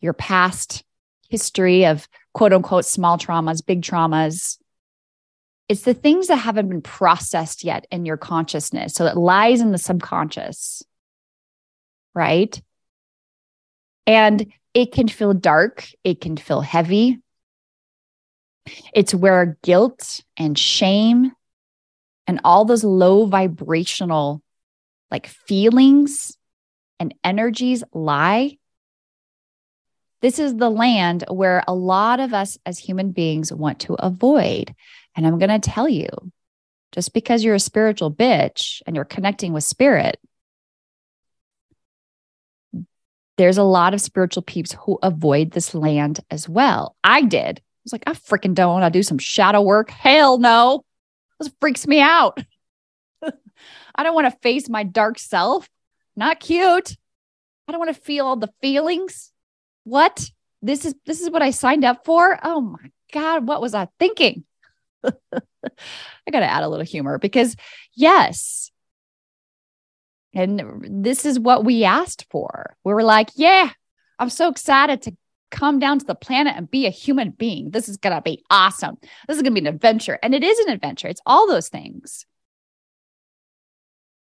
your 0.00 0.12
past 0.12 0.84
history 1.28 1.84
of 1.84 2.06
quote 2.32 2.52
unquote 2.52 2.84
small 2.84 3.18
traumas, 3.18 3.66
big 3.66 3.82
traumas, 3.82 4.58
it's 5.68 5.82
the 5.82 5.94
things 5.94 6.28
that 6.28 6.36
haven't 6.36 6.68
been 6.68 6.82
processed 6.82 7.62
yet 7.62 7.86
in 7.90 8.06
your 8.06 8.16
consciousness. 8.16 8.94
So 8.94 9.06
it 9.06 9.16
lies 9.16 9.60
in 9.60 9.70
the 9.70 9.78
subconscious, 9.78 10.82
right? 12.14 12.60
And 14.06 14.52
it 14.72 14.92
can 14.92 15.08
feel 15.08 15.34
dark, 15.34 15.86
it 16.04 16.20
can 16.20 16.36
feel 16.36 16.62
heavy. 16.62 17.18
It's 18.94 19.14
where 19.14 19.58
guilt 19.62 20.20
and 20.36 20.58
shame 20.58 21.32
and 22.26 22.40
all 22.44 22.64
those 22.64 22.84
low 22.84 23.26
vibrational 23.26 24.42
like 25.10 25.26
feelings 25.26 26.36
and 27.00 27.14
energies 27.24 27.82
lie. 27.92 28.58
This 30.20 30.38
is 30.38 30.56
the 30.56 30.70
land 30.70 31.24
where 31.30 31.62
a 31.66 31.74
lot 31.74 32.20
of 32.20 32.34
us 32.34 32.58
as 32.66 32.78
human 32.78 33.12
beings 33.12 33.52
want 33.52 33.80
to 33.80 33.94
avoid. 33.94 34.74
And 35.18 35.26
I'm 35.26 35.40
going 35.40 35.60
to 35.60 35.70
tell 35.70 35.88
you 35.88 36.06
just 36.92 37.12
because 37.12 37.42
you're 37.42 37.56
a 37.56 37.60
spiritual 37.60 38.08
bitch 38.08 38.82
and 38.86 38.94
you're 38.94 39.04
connecting 39.04 39.52
with 39.52 39.64
spirit, 39.64 40.20
there's 43.36 43.58
a 43.58 43.64
lot 43.64 43.94
of 43.94 44.00
spiritual 44.00 44.44
peeps 44.44 44.76
who 44.78 44.96
avoid 45.02 45.50
this 45.50 45.74
land 45.74 46.20
as 46.30 46.48
well. 46.48 46.94
I 47.02 47.22
did. 47.22 47.58
I 47.58 47.62
was 47.82 47.92
like, 47.92 48.04
I 48.06 48.12
freaking 48.12 48.54
don't 48.54 48.80
to 48.80 48.90
do 48.90 49.02
some 49.02 49.18
shadow 49.18 49.60
work. 49.60 49.90
Hell 49.90 50.38
no. 50.38 50.84
This 51.40 51.50
freaks 51.60 51.88
me 51.88 52.00
out. 52.00 52.38
I 53.96 54.04
don't 54.04 54.14
want 54.14 54.32
to 54.32 54.38
face 54.38 54.68
my 54.68 54.84
dark 54.84 55.18
self. 55.18 55.68
Not 56.14 56.38
cute. 56.38 56.96
I 57.66 57.72
don't 57.72 57.80
want 57.80 57.92
to 57.92 58.00
feel 58.00 58.24
all 58.24 58.36
the 58.36 58.54
feelings. 58.60 59.32
What? 59.82 60.30
This 60.62 60.84
is 60.84 60.94
this 61.06 61.20
is 61.20 61.28
what 61.28 61.42
I 61.42 61.50
signed 61.50 61.84
up 61.84 62.04
for? 62.04 62.38
Oh 62.40 62.60
my 62.60 62.92
god, 63.12 63.48
what 63.48 63.60
was 63.60 63.74
I 63.74 63.88
thinking? 63.98 64.44
I 65.04 66.30
got 66.30 66.40
to 66.40 66.50
add 66.50 66.62
a 66.62 66.68
little 66.68 66.84
humor 66.84 67.18
because, 67.18 67.56
yes. 67.94 68.70
And 70.34 71.04
this 71.04 71.24
is 71.24 71.38
what 71.38 71.64
we 71.64 71.84
asked 71.84 72.26
for. 72.30 72.76
We 72.84 72.92
were 72.92 73.02
like, 73.02 73.30
yeah, 73.34 73.70
I'm 74.18 74.30
so 74.30 74.48
excited 74.48 75.02
to 75.02 75.16
come 75.50 75.78
down 75.78 75.98
to 75.98 76.04
the 76.04 76.14
planet 76.14 76.54
and 76.56 76.70
be 76.70 76.86
a 76.86 76.90
human 76.90 77.30
being. 77.30 77.70
This 77.70 77.88
is 77.88 77.96
going 77.96 78.14
to 78.14 78.22
be 78.22 78.44
awesome. 78.50 78.98
This 79.26 79.36
is 79.36 79.42
going 79.42 79.54
to 79.54 79.60
be 79.60 79.66
an 79.66 79.74
adventure. 79.74 80.18
And 80.22 80.34
it 80.34 80.44
is 80.44 80.58
an 80.60 80.68
adventure, 80.70 81.08
it's 81.08 81.22
all 81.24 81.46
those 81.48 81.68
things. 81.68 82.26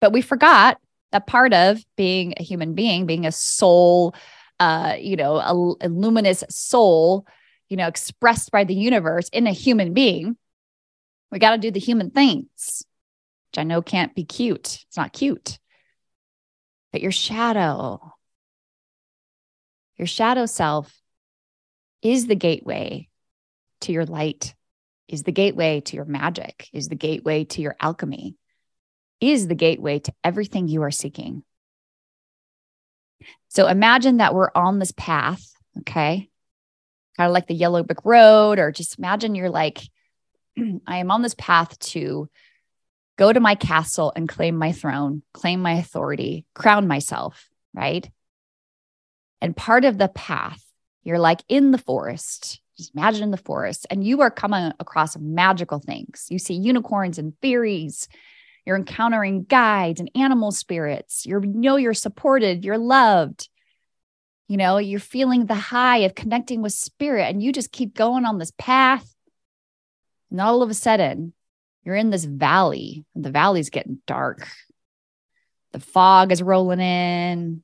But 0.01 0.13
we 0.13 0.21
forgot 0.21 0.79
that 1.13 1.27
part 1.27 1.55
of 1.55 1.83
being 1.97 2.35
a 2.37 2.43
human 2.43 2.75
being, 2.75 3.07
being 3.07 3.25
a 3.25 3.33
soul, 3.33 4.15
uh, 4.61 4.97
you 4.99 5.17
know, 5.17 5.37
a, 5.37 5.87
a 5.87 5.89
luminous 5.89 6.45
soul, 6.51 7.27
you 7.69 7.77
know, 7.77 7.87
expressed 7.87 8.51
by 8.51 8.65
the 8.65 8.75
universe 8.75 9.29
in 9.31 9.47
a 9.47 9.53
human 9.53 9.95
being 9.95 10.37
we 11.31 11.39
got 11.39 11.53
to 11.53 11.59
do 11.59 11.71
the 11.71 11.81
human 11.81 12.11
things, 12.11 12.85
which 13.51 13.59
I 13.59 13.65
know 13.65 13.83
can't 13.83 14.15
be 14.15 14.25
cute. 14.25 14.85
It's 14.87 14.97
not 14.97 15.13
cute. 15.13 15.59
But 16.93 17.03
your 17.03 17.13
shadow, 17.13 18.13
your 19.97 20.07
shadow 20.07 20.47
self 20.47 20.95
is 22.03 22.27
the 22.27 22.37
gateway 22.37 23.09
to 23.83 23.93
your 23.93 24.07
light, 24.07 24.55
is 25.09 25.23
the 25.25 25.33
gateway 25.33 25.81
to 25.81 25.97
your 25.97 26.05
magic, 26.05 26.69
is 26.73 26.89
the 26.89 26.95
gateway 26.95 27.45
to 27.45 27.61
your 27.61 27.77
alchemy, 27.81 28.37
is 29.21 29.49
the 29.49 29.55
gateway 29.55 29.99
to 29.99 30.13
everything 30.23 30.69
you 30.69 30.83
are 30.83 30.91
seeking. 30.91 31.43
So 33.49 33.67
imagine 33.67 34.19
that 34.19 34.35
we're 34.35 34.51
on 34.55 34.79
this 34.79 34.93
path, 34.93 35.43
okay? 35.81 36.29
Kind 37.17 37.29
of 37.29 37.33
like 37.33 37.47
the 37.47 37.55
yellow 37.55 37.83
brick 37.83 38.05
road, 38.05 38.59
or 38.59 38.71
just 38.71 38.99
imagine 38.99 39.35
you're 39.35 39.51
like 39.51 39.81
I 40.87 40.99
am 40.99 41.11
on 41.11 41.23
this 41.23 41.35
path 41.37 41.79
to 41.79 42.29
go 43.17 43.33
to 43.33 43.41
my 43.41 43.55
castle 43.55 44.13
and 44.15 44.29
claim 44.29 44.57
my 44.57 44.73
throne, 44.73 45.23
claim 45.33 45.61
my 45.61 45.75
authority, 45.75 46.45
crown 46.55 46.87
myself, 46.87 47.49
right? 47.75 48.09
And 49.41 49.57
part 49.57 49.85
of 49.85 49.99
the 49.99 50.09
path, 50.09 50.63
you're 51.03 51.19
like 51.19 51.43
in 51.49 51.71
the 51.71 51.79
forest, 51.79 52.61
just 52.77 52.95
imagine 52.95 53.23
in 53.23 53.31
the 53.31 53.37
forest, 53.37 53.87
and 53.91 54.05
you 54.05 54.21
are 54.21 54.31
coming 54.31 54.73
across 54.81 55.17
magical 55.17 55.79
things. 55.79 56.27
You 56.31 56.39
see 56.39 56.55
unicorns 56.55 57.19
and 57.19 57.33
fairies. 57.41 58.09
You're 58.67 58.77
encountering 58.77 59.45
guides 59.45 60.01
and 60.01 60.11
animal 60.15 60.51
spirits. 60.51 61.25
You 61.25 61.41
know 61.41 61.77
you're 61.77 61.95
supported, 61.95 62.65
you're 62.65 62.79
loved. 62.79 63.49
You 64.49 64.57
know, 64.57 64.79
you're 64.79 65.01
feeling 65.01 65.47
the 65.47 65.55
high 65.55 65.99
of 65.99 66.15
connecting 66.15 66.63
with 66.63 66.73
spirit, 66.73 67.25
and 67.25 67.43
you 67.43 67.53
just 67.53 67.73
keep 67.73 67.95
going 67.95 68.25
on 68.25 68.39
this 68.39 68.53
path 68.59 69.16
and 70.31 70.41
all 70.41 70.63
of 70.63 70.71
a 70.71 70.75
sudden, 70.75 71.33
you're 71.85 71.97
in 71.97 72.11
this 72.11 72.25
valley, 72.25 73.05
and 73.15 73.25
the 73.25 73.31
valley's 73.31 73.71
getting 73.71 74.01
dark. 74.07 74.47
The 75.73 75.81
fog 75.81 76.33
is 76.33 76.43
rolling 76.43 76.81
in, 76.81 77.63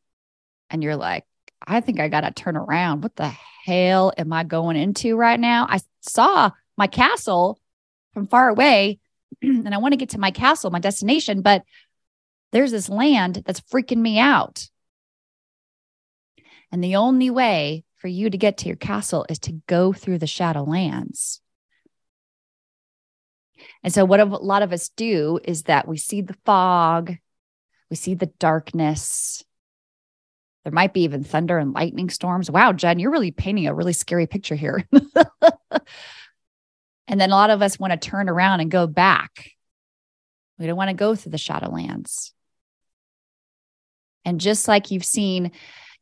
and 0.71 0.83
you're 0.83 0.97
like, 0.97 1.25
I 1.67 1.81
think 1.81 2.01
I 2.01 2.09
got 2.09 2.23
to 2.23 2.31
turn 2.31 2.57
around. 2.57 3.03
What 3.03 3.17
the 3.17 3.33
hell 3.65 4.13
am 4.17 4.33
I 4.33 4.45
going 4.45 4.77
into 4.77 5.17
right 5.17 5.39
now? 5.39 5.67
I 5.69 5.81
saw 6.01 6.51
my 6.77 6.87
castle 6.87 7.59
from 8.15 8.27
far 8.27 8.49
away, 8.49 9.01
and 9.43 9.75
I 9.75 9.79
want 9.79 9.93
to 9.93 9.99
get 9.99 10.11
to 10.11 10.21
my 10.21 10.31
castle, 10.31 10.71
my 10.71 10.79
destination, 10.79 11.43
but 11.43 11.65
there's 12.53 12.71
this 12.71 12.89
land 12.89 13.43
that's 13.45 13.61
freaking 13.61 13.99
me 13.99 14.19
out. 14.19 14.69
And 16.71 16.83
the 16.83 16.97
only 16.97 17.29
way 17.29 17.85
for 17.97 18.09
you 18.09 18.31
to 18.31 18.39
get 18.39 18.59
to 18.59 18.67
your 18.67 18.77
castle 18.77 19.27
is 19.29 19.39
to 19.41 19.61
go 19.67 19.93
through 19.93 20.19
the 20.19 20.27
shadow 20.27 20.65
lands. 20.65 21.42
And 23.83 23.93
so, 23.93 24.05
what 24.05 24.21
a 24.21 24.25
lot 24.25 24.63
of 24.63 24.73
us 24.73 24.91
do 24.91 25.41
is 25.45 25.65
that 25.65 25.89
we 25.89 25.97
see 25.97 26.21
the 26.21 26.37
fog, 26.45 27.17
we 27.91 27.97
see 27.97 28.15
the 28.15 28.31
darkness. 28.39 29.45
There 30.65 30.73
might 30.73 30.95
be 30.95 31.03
even 31.03 31.25
thunder 31.25 31.59
and 31.59 31.73
lightning 31.73 32.09
storms. 32.09 32.49
Wow, 32.49 32.73
Jen, 32.73 33.01
you're 33.01 33.11
really 33.11 33.33
painting 33.33 33.67
a 33.67 33.75
really 33.75 33.93
scary 33.93 34.29
picture 34.29 34.55
here. 34.55 34.87
and 37.09 37.21
then 37.21 37.31
a 37.31 37.35
lot 37.35 37.51
of 37.51 37.63
us 37.63 37.81
want 37.81 37.93
to 37.93 37.97
turn 37.97 38.29
around 38.29 38.61
and 38.61 38.71
go 38.71 38.87
back. 38.87 39.51
We 40.59 40.67
don't 40.67 40.77
want 40.77 40.91
to 40.91 40.95
go 40.95 41.17
through 41.17 41.33
the 41.33 41.39
Shadowlands. 41.39 42.31
And 44.25 44.41
just 44.41 44.69
like 44.69 44.93
you've 44.93 45.05
seen, 45.05 45.51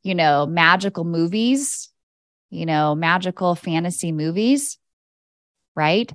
you 0.03 0.15
know, 0.15 0.45
magical 0.47 1.05
movies, 1.05 1.89
you 2.51 2.67
know, 2.67 2.95
magical 2.95 3.55
fantasy 3.55 4.13
movies, 4.13 4.77
right? 5.75 6.13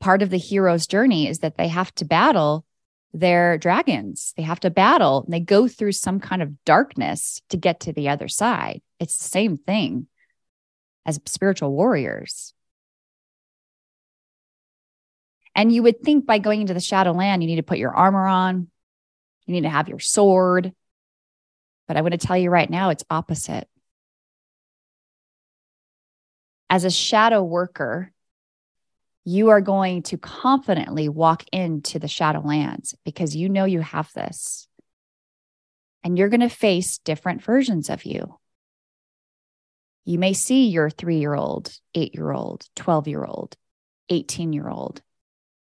Part 0.00 0.22
of 0.22 0.30
the 0.30 0.38
hero's 0.38 0.86
journey 0.86 1.28
is 1.28 1.40
that 1.40 1.56
they 1.56 1.68
have 1.68 1.94
to 1.96 2.04
battle 2.04 2.64
their 3.12 3.58
dragons. 3.58 4.34
They 4.36 4.42
have 4.42 4.60
to 4.60 4.70
battle 4.70 5.22
and 5.24 5.32
they 5.32 5.40
go 5.40 5.66
through 5.66 5.92
some 5.92 6.20
kind 6.20 6.42
of 6.42 6.64
darkness 6.64 7.42
to 7.48 7.56
get 7.56 7.80
to 7.80 7.92
the 7.92 8.08
other 8.08 8.28
side. 8.28 8.82
It's 9.00 9.16
the 9.16 9.24
same 9.24 9.58
thing 9.58 10.06
as 11.06 11.20
spiritual 11.24 11.72
warriors. 11.72 12.52
And 15.54 15.72
you 15.72 15.82
would 15.82 16.02
think 16.02 16.26
by 16.26 16.38
going 16.38 16.60
into 16.60 16.74
the 16.74 16.80
Shadowland, 16.80 17.42
you 17.42 17.48
need 17.48 17.56
to 17.56 17.62
put 17.62 17.78
your 17.78 17.94
armor 17.94 18.26
on, 18.26 18.68
you 19.46 19.54
need 19.54 19.62
to 19.62 19.70
have 19.70 19.88
your 19.88 19.98
sword. 19.98 20.72
But 21.88 21.96
I 21.96 22.02
want 22.02 22.12
to 22.12 22.18
tell 22.18 22.36
you 22.36 22.50
right 22.50 22.68
now, 22.68 22.90
it's 22.90 23.04
opposite. 23.10 23.66
As 26.70 26.84
a 26.84 26.90
shadow 26.90 27.42
worker, 27.42 28.12
you 29.28 29.50
are 29.50 29.60
going 29.60 30.02
to 30.02 30.16
confidently 30.16 31.06
walk 31.06 31.44
into 31.52 31.98
the 31.98 32.06
Shadowlands 32.06 32.94
because 33.04 33.36
you 33.36 33.50
know 33.50 33.66
you 33.66 33.80
have 33.80 34.10
this. 34.14 34.66
And 36.02 36.16
you're 36.16 36.30
going 36.30 36.40
to 36.40 36.48
face 36.48 36.96
different 36.96 37.42
versions 37.42 37.90
of 37.90 38.06
you. 38.06 38.38
You 40.06 40.18
may 40.18 40.32
see 40.32 40.68
your 40.68 40.88
three 40.88 41.18
year 41.18 41.34
old, 41.34 41.70
eight 41.94 42.14
year 42.14 42.32
old, 42.32 42.64
12 42.76 43.06
year 43.06 43.22
old, 43.22 43.54
18 44.08 44.54
year 44.54 44.66
old, 44.66 45.02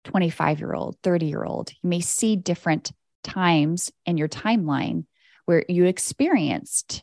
25 0.05 0.61
year 0.61 0.73
old, 0.73 0.97
30 1.03 1.27
year 1.27 1.43
old. 1.43 1.73
You 1.83 1.91
may 1.91 2.01
see 2.01 2.37
different 2.37 2.93
times 3.25 3.91
in 4.05 4.17
your 4.17 4.29
timeline 4.29 5.07
where 5.47 5.65
you 5.69 5.87
experienced 5.87 7.03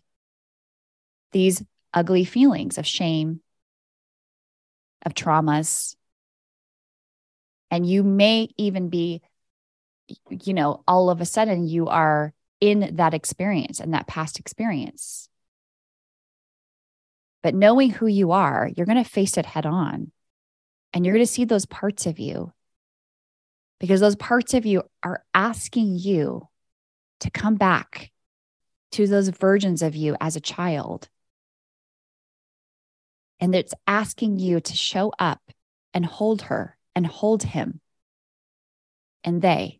these 1.33 1.61
ugly 1.93 2.23
feelings 2.23 2.77
of 2.77 2.87
shame, 2.87 3.41
of 5.05 5.13
traumas. 5.13 5.97
And 7.73 7.89
you 7.89 8.03
may 8.03 8.49
even 8.55 8.89
be, 8.89 9.23
you 10.29 10.53
know, 10.53 10.83
all 10.87 11.09
of 11.09 11.21
a 11.21 11.25
sudden 11.25 11.67
you 11.67 11.87
are 11.87 12.31
in 12.61 12.97
that 12.97 13.15
experience 13.15 13.79
and 13.79 13.95
that 13.95 14.05
past 14.05 14.39
experience. 14.39 15.27
But 17.41 17.55
knowing 17.55 17.89
who 17.89 18.05
you 18.05 18.29
are, 18.29 18.69
you're 18.77 18.85
going 18.85 19.03
to 19.03 19.09
face 19.09 19.37
it 19.37 19.47
head 19.47 19.65
on. 19.65 20.11
And 20.93 21.03
you're 21.03 21.15
going 21.15 21.25
to 21.25 21.31
see 21.31 21.45
those 21.45 21.65
parts 21.65 22.05
of 22.05 22.19
you 22.19 22.53
because 23.79 24.01
those 24.01 24.17
parts 24.17 24.53
of 24.53 24.67
you 24.67 24.83
are 25.01 25.23
asking 25.33 25.97
you 25.97 26.47
to 27.21 27.31
come 27.31 27.55
back 27.55 28.11
to 28.91 29.07
those 29.07 29.29
versions 29.29 29.81
of 29.81 29.95
you 29.95 30.15
as 30.21 30.35
a 30.35 30.39
child 30.39 31.09
and 33.39 33.55
it's 33.55 33.73
asking 33.87 34.37
you 34.37 34.59
to 34.59 34.75
show 34.75 35.11
up 35.17 35.41
and 35.91 36.05
hold 36.05 36.43
her 36.43 36.77
and 36.95 37.05
hold 37.05 37.43
him 37.43 37.79
and 39.23 39.41
they, 39.41 39.79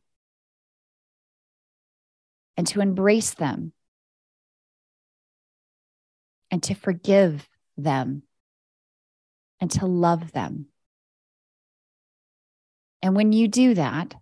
and 2.56 2.66
to 2.68 2.82
embrace 2.82 3.34
them 3.34 3.74
and 6.50 6.62
to 6.64 6.74
forgive 6.74 7.48
them 7.78 8.24
and 9.60 9.72
to 9.72 9.86
love 9.86 10.32
them. 10.32 10.68
And 13.02 13.16
when 13.16 13.34
you 13.34 13.48
do 13.48 13.74
that 13.74 14.16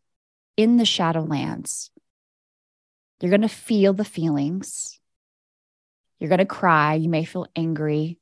in 0.58 0.78
the 0.78 0.86
Shadowlands, 0.86 1.90
you're 3.20 3.30
going 3.30 3.42
to 3.42 3.48
feel 3.48 3.94
the 3.94 4.06
feelings. 4.06 5.00
You're 6.20 6.30
going 6.30 6.40
to 6.40 6.46
cry. 6.46 6.96
You 6.96 7.10
may 7.10 7.26
feel 7.26 7.48
angry 7.56 8.18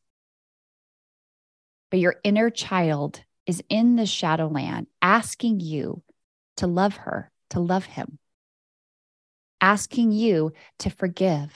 but 1.90 2.00
your 2.00 2.16
inner 2.24 2.50
child 2.50 3.24
is 3.50 3.64
in 3.68 3.96
the 3.96 4.06
shadowland 4.06 4.86
asking 5.02 5.60
you 5.60 6.04
to 6.56 6.68
love 6.68 6.96
her, 6.98 7.32
to 7.50 7.60
love 7.60 7.84
him, 7.84 8.20
asking 9.60 10.12
you 10.12 10.54
to 10.78 10.92
forgive. 10.92 11.52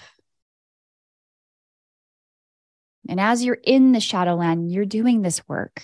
And 3.08 3.20
as 3.20 3.46
you're 3.46 3.60
in 3.64 3.92
the 3.92 4.00
shadowland, 4.00 4.72
you're 4.72 4.86
doing 4.86 5.22
this 5.22 5.48
work 5.48 5.84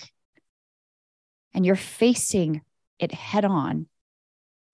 and 1.54 1.64
you're 1.64 1.76
facing 1.76 2.62
it 2.98 3.12
head 3.12 3.44
on. 3.44 3.86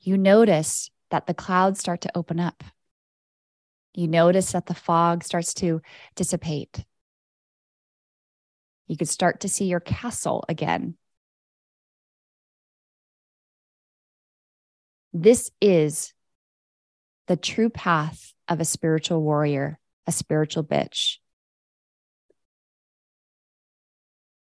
You 0.01 0.17
notice 0.17 0.91
that 1.11 1.27
the 1.27 1.35
clouds 1.35 1.81
start 1.81 2.01
to 2.01 2.17
open 2.17 2.41
up. 2.41 2.65
You 3.93 4.09
notice 4.09 4.53
that 4.53 4.65
the 4.65 4.75
fog 4.75 5.23
starts 5.23 5.53
to 5.55 5.83
dissipate. 6.15 6.83
You 8.87 8.97
could 8.97 9.11
start 9.11 9.41
to 9.41 9.51
see 9.51 9.67
your 9.67 9.81
castle 9.81 10.43
again. 10.49 10.97
This 15.19 15.51
is 15.63 16.13
the 17.27 17.39
true 17.39 17.71
path 17.71 18.35
of 18.49 18.61
a 18.61 18.67
spiritual 18.67 19.23
warrior, 19.23 19.79
a 20.07 20.13
spiritual 20.13 20.63
bitch. 20.63 21.17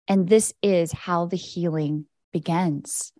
And 0.07 0.29
this 0.29 0.53
is 0.61 0.91
how 0.91 1.25
the 1.25 1.37
healing 1.37 2.05
begins. 2.31 3.11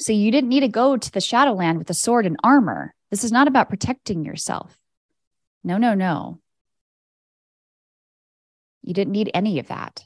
So 0.00 0.12
you 0.12 0.32
didn't 0.32 0.50
need 0.50 0.60
to 0.60 0.68
go 0.68 0.96
to 0.96 1.12
the 1.12 1.20
Shadowland 1.20 1.78
with 1.78 1.88
a 1.88 1.94
sword 1.94 2.26
and 2.26 2.36
armor. 2.42 2.92
This 3.12 3.22
is 3.22 3.30
not 3.30 3.46
about 3.46 3.68
protecting 3.68 4.24
yourself. 4.24 4.76
No, 5.62 5.78
no, 5.78 5.94
no. 5.94 6.40
You 8.82 8.94
didn't 8.94 9.12
need 9.12 9.30
any 9.32 9.60
of 9.60 9.68
that. 9.68 10.04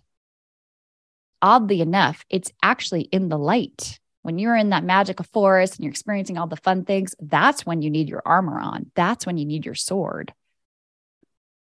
Oddly 1.40 1.80
enough, 1.80 2.26
it's 2.28 2.52
actually 2.62 3.02
in 3.04 3.30
the 3.30 3.38
light. 3.38 3.98
When 4.25 4.39
you're 4.39 4.57
in 4.57 4.71
that 4.71 4.83
magical 4.83 5.25
forest 5.33 5.77
and 5.77 5.85
you're 5.85 5.93
experiencing 5.93 6.37
all 6.37 6.49
the 6.49 6.57
fun 6.57 6.85
things, 6.85 7.15
that's 7.21 7.65
when 7.65 7.81
you 7.83 7.91
need 7.91 8.09
your 8.09 8.23
armor 8.25 8.59
on. 8.59 8.91
That's 8.97 9.25
when 9.25 9.37
you 9.37 9.45
need 9.45 9.65
your 9.65 9.77
sword. 9.77 10.33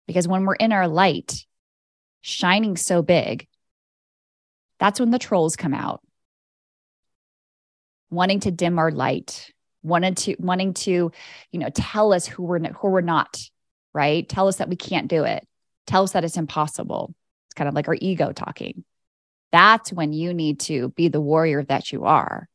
Because 0.07 0.29
when 0.29 0.45
we're 0.45 0.55
in 0.55 0.73
our 0.73 0.87
light, 0.87 1.45
shining 2.21 2.77
so 2.77 3.03
big, 3.03 3.49
that's 4.79 5.01
when 5.01 5.11
the 5.11 5.19
trolls 5.19 5.57
come 5.57 5.75
out, 5.75 6.03
wanting 8.11 8.41
to 8.41 8.51
dim 8.51 8.79
our 8.79 8.91
light, 8.91 9.51
wanting 9.83 10.15
to 10.15 10.37
wanting 10.38 10.75
to, 10.75 11.11
you 11.53 11.59
know, 11.59 11.71
tell 11.75 12.12
us 12.12 12.27
who 12.27 12.43
we're 12.43 12.61
who 12.61 12.88
we're 12.88 13.01
not, 13.01 13.41
right? 13.93 14.29
Tell 14.29 14.49
us 14.49 14.57
that 14.57 14.69
we 14.69 14.77
can't 14.77 15.09
do 15.09 15.25
it 15.25 15.47
tell 15.87 16.03
us 16.03 16.12
that 16.12 16.25
it's 16.25 16.37
impossible. 16.37 17.15
It's 17.47 17.55
kind 17.55 17.69
of 17.69 17.75
like 17.75 17.88
our 17.88 17.97
ego 18.01 18.33
talking. 18.33 18.85
That's 19.53 19.93
when 19.93 20.12
you 20.12 20.33
need 20.33 20.61
to 20.61 20.88
be 20.91 21.09
the 21.09 21.21
warrior 21.21 21.62
that 21.65 21.93
you 21.93 22.05
are. 22.05 22.49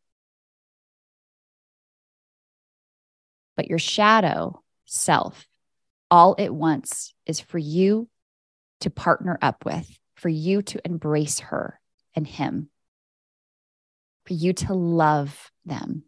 But 3.55 3.67
your 3.67 3.79
shadow 3.79 4.61
self, 4.85 5.47
all 6.09 6.35
it 6.37 6.53
wants 6.53 7.13
is 7.25 7.39
for 7.39 7.59
you 7.59 8.09
to 8.81 8.89
partner 8.89 9.37
up 9.41 9.63
with, 9.63 9.87
for 10.15 10.29
you 10.29 10.61
to 10.63 10.81
embrace 10.83 11.39
her 11.39 11.79
and 12.15 12.25
him, 12.25 12.69
for 14.25 14.33
you 14.33 14.53
to 14.53 14.73
love 14.73 15.51
them. 15.65 16.03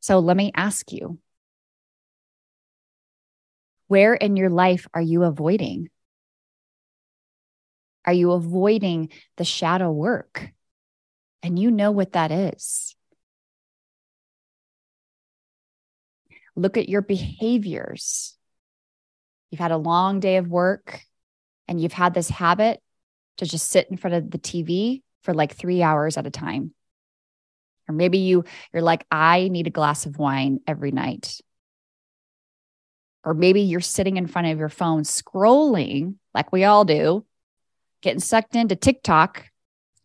So 0.00 0.18
let 0.18 0.36
me 0.36 0.50
ask 0.54 0.92
you 0.92 1.18
where 3.88 4.14
in 4.14 4.36
your 4.36 4.50
life 4.50 4.86
are 4.94 5.02
you 5.02 5.24
avoiding? 5.24 5.88
Are 8.04 8.12
you 8.12 8.32
avoiding 8.32 9.10
the 9.36 9.44
shadow 9.44 9.90
work? 9.90 10.50
And 11.42 11.58
you 11.58 11.70
know 11.70 11.90
what 11.90 12.12
that 12.12 12.30
is. 12.30 12.94
Look 16.56 16.76
at 16.76 16.88
your 16.88 17.02
behaviors. 17.02 18.36
You've 19.50 19.60
had 19.60 19.72
a 19.72 19.76
long 19.76 20.20
day 20.20 20.36
of 20.36 20.48
work 20.48 21.00
and 21.66 21.80
you've 21.80 21.92
had 21.92 22.14
this 22.14 22.28
habit 22.28 22.82
to 23.38 23.46
just 23.46 23.70
sit 23.70 23.88
in 23.90 23.96
front 23.96 24.14
of 24.14 24.30
the 24.30 24.38
TV 24.38 25.02
for 25.22 25.34
like 25.34 25.54
three 25.54 25.82
hours 25.82 26.16
at 26.16 26.26
a 26.26 26.30
time. 26.30 26.72
Or 27.88 27.94
maybe 27.94 28.18
you, 28.18 28.44
you're 28.72 28.82
like, 28.82 29.06
I 29.10 29.48
need 29.48 29.66
a 29.66 29.70
glass 29.70 30.06
of 30.06 30.18
wine 30.18 30.60
every 30.66 30.90
night. 30.90 31.40
Or 33.24 33.34
maybe 33.34 33.62
you're 33.62 33.80
sitting 33.80 34.16
in 34.16 34.26
front 34.26 34.48
of 34.48 34.58
your 34.58 34.68
phone 34.68 35.02
scrolling 35.02 36.14
like 36.34 36.52
we 36.52 36.64
all 36.64 36.84
do, 36.84 37.24
getting 38.02 38.20
sucked 38.20 38.56
into 38.56 38.76
TikTok 38.76 39.50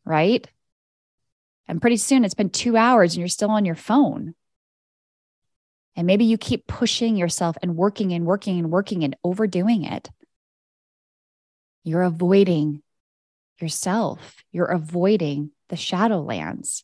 right? 0.06 0.48
And 1.68 1.82
pretty 1.82 1.98
soon 1.98 2.24
it's 2.24 2.36
been 2.36 2.52
two 2.52 2.78
hours 2.78 3.14
and 3.14 3.20
you're 3.20 3.28
still 3.28 3.50
on 3.50 3.66
your 3.66 3.76
phone. 3.76 4.36
And 5.96 6.06
maybe 6.06 6.26
you 6.26 6.38
keep 6.38 6.68
pushing 6.68 7.16
yourself 7.16 7.58
and 7.62 7.76
working 7.76 8.14
and 8.14 8.26
working 8.26 8.60
and 8.60 8.70
working 8.70 9.04
and 9.04 9.16
overdoing 9.24 9.84
it. 9.84 10.10
You're 11.84 12.04
avoiding 12.04 12.84
yourself, 13.60 14.44
you're 14.52 14.66
avoiding 14.66 15.52
the 15.70 15.76
shadowlands. 15.76 16.84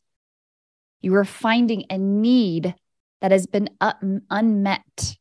You 1.01 1.15
are 1.15 1.25
finding 1.25 1.85
a 1.89 1.97
need 1.97 2.75
that 3.21 3.31
has 3.31 3.45
been 3.47 3.69
un- 3.81 4.21
unmet. 4.29 5.17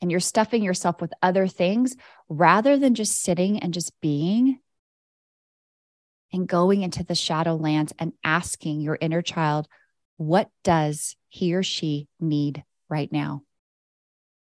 And 0.00 0.10
you're 0.10 0.20
stuffing 0.20 0.62
yourself 0.62 1.00
with 1.00 1.12
other 1.22 1.48
things 1.48 1.96
rather 2.28 2.76
than 2.76 2.94
just 2.94 3.20
sitting 3.20 3.58
and 3.58 3.74
just 3.74 3.92
being 4.00 4.60
and 6.32 6.46
going 6.46 6.82
into 6.82 7.04
the 7.04 7.14
shadow 7.14 7.56
lands 7.56 7.92
and 7.98 8.12
asking 8.22 8.80
your 8.80 8.98
inner 9.00 9.22
child, 9.22 9.66
what 10.16 10.50
does 10.62 11.16
he 11.28 11.54
or 11.54 11.62
she 11.62 12.08
need 12.20 12.64
right 12.88 13.10
now? 13.10 13.42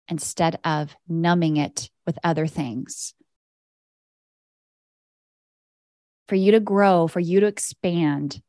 Instead 0.07 0.59
of 0.63 0.95
numbing 1.07 1.57
it 1.57 1.89
with 2.05 2.17
other 2.23 2.47
things. 2.47 3.13
For 6.27 6.35
you 6.35 6.51
to 6.53 6.59
grow, 6.59 7.07
for 7.07 7.19
you 7.19 7.39
to 7.39 7.47
expand, 7.47 8.41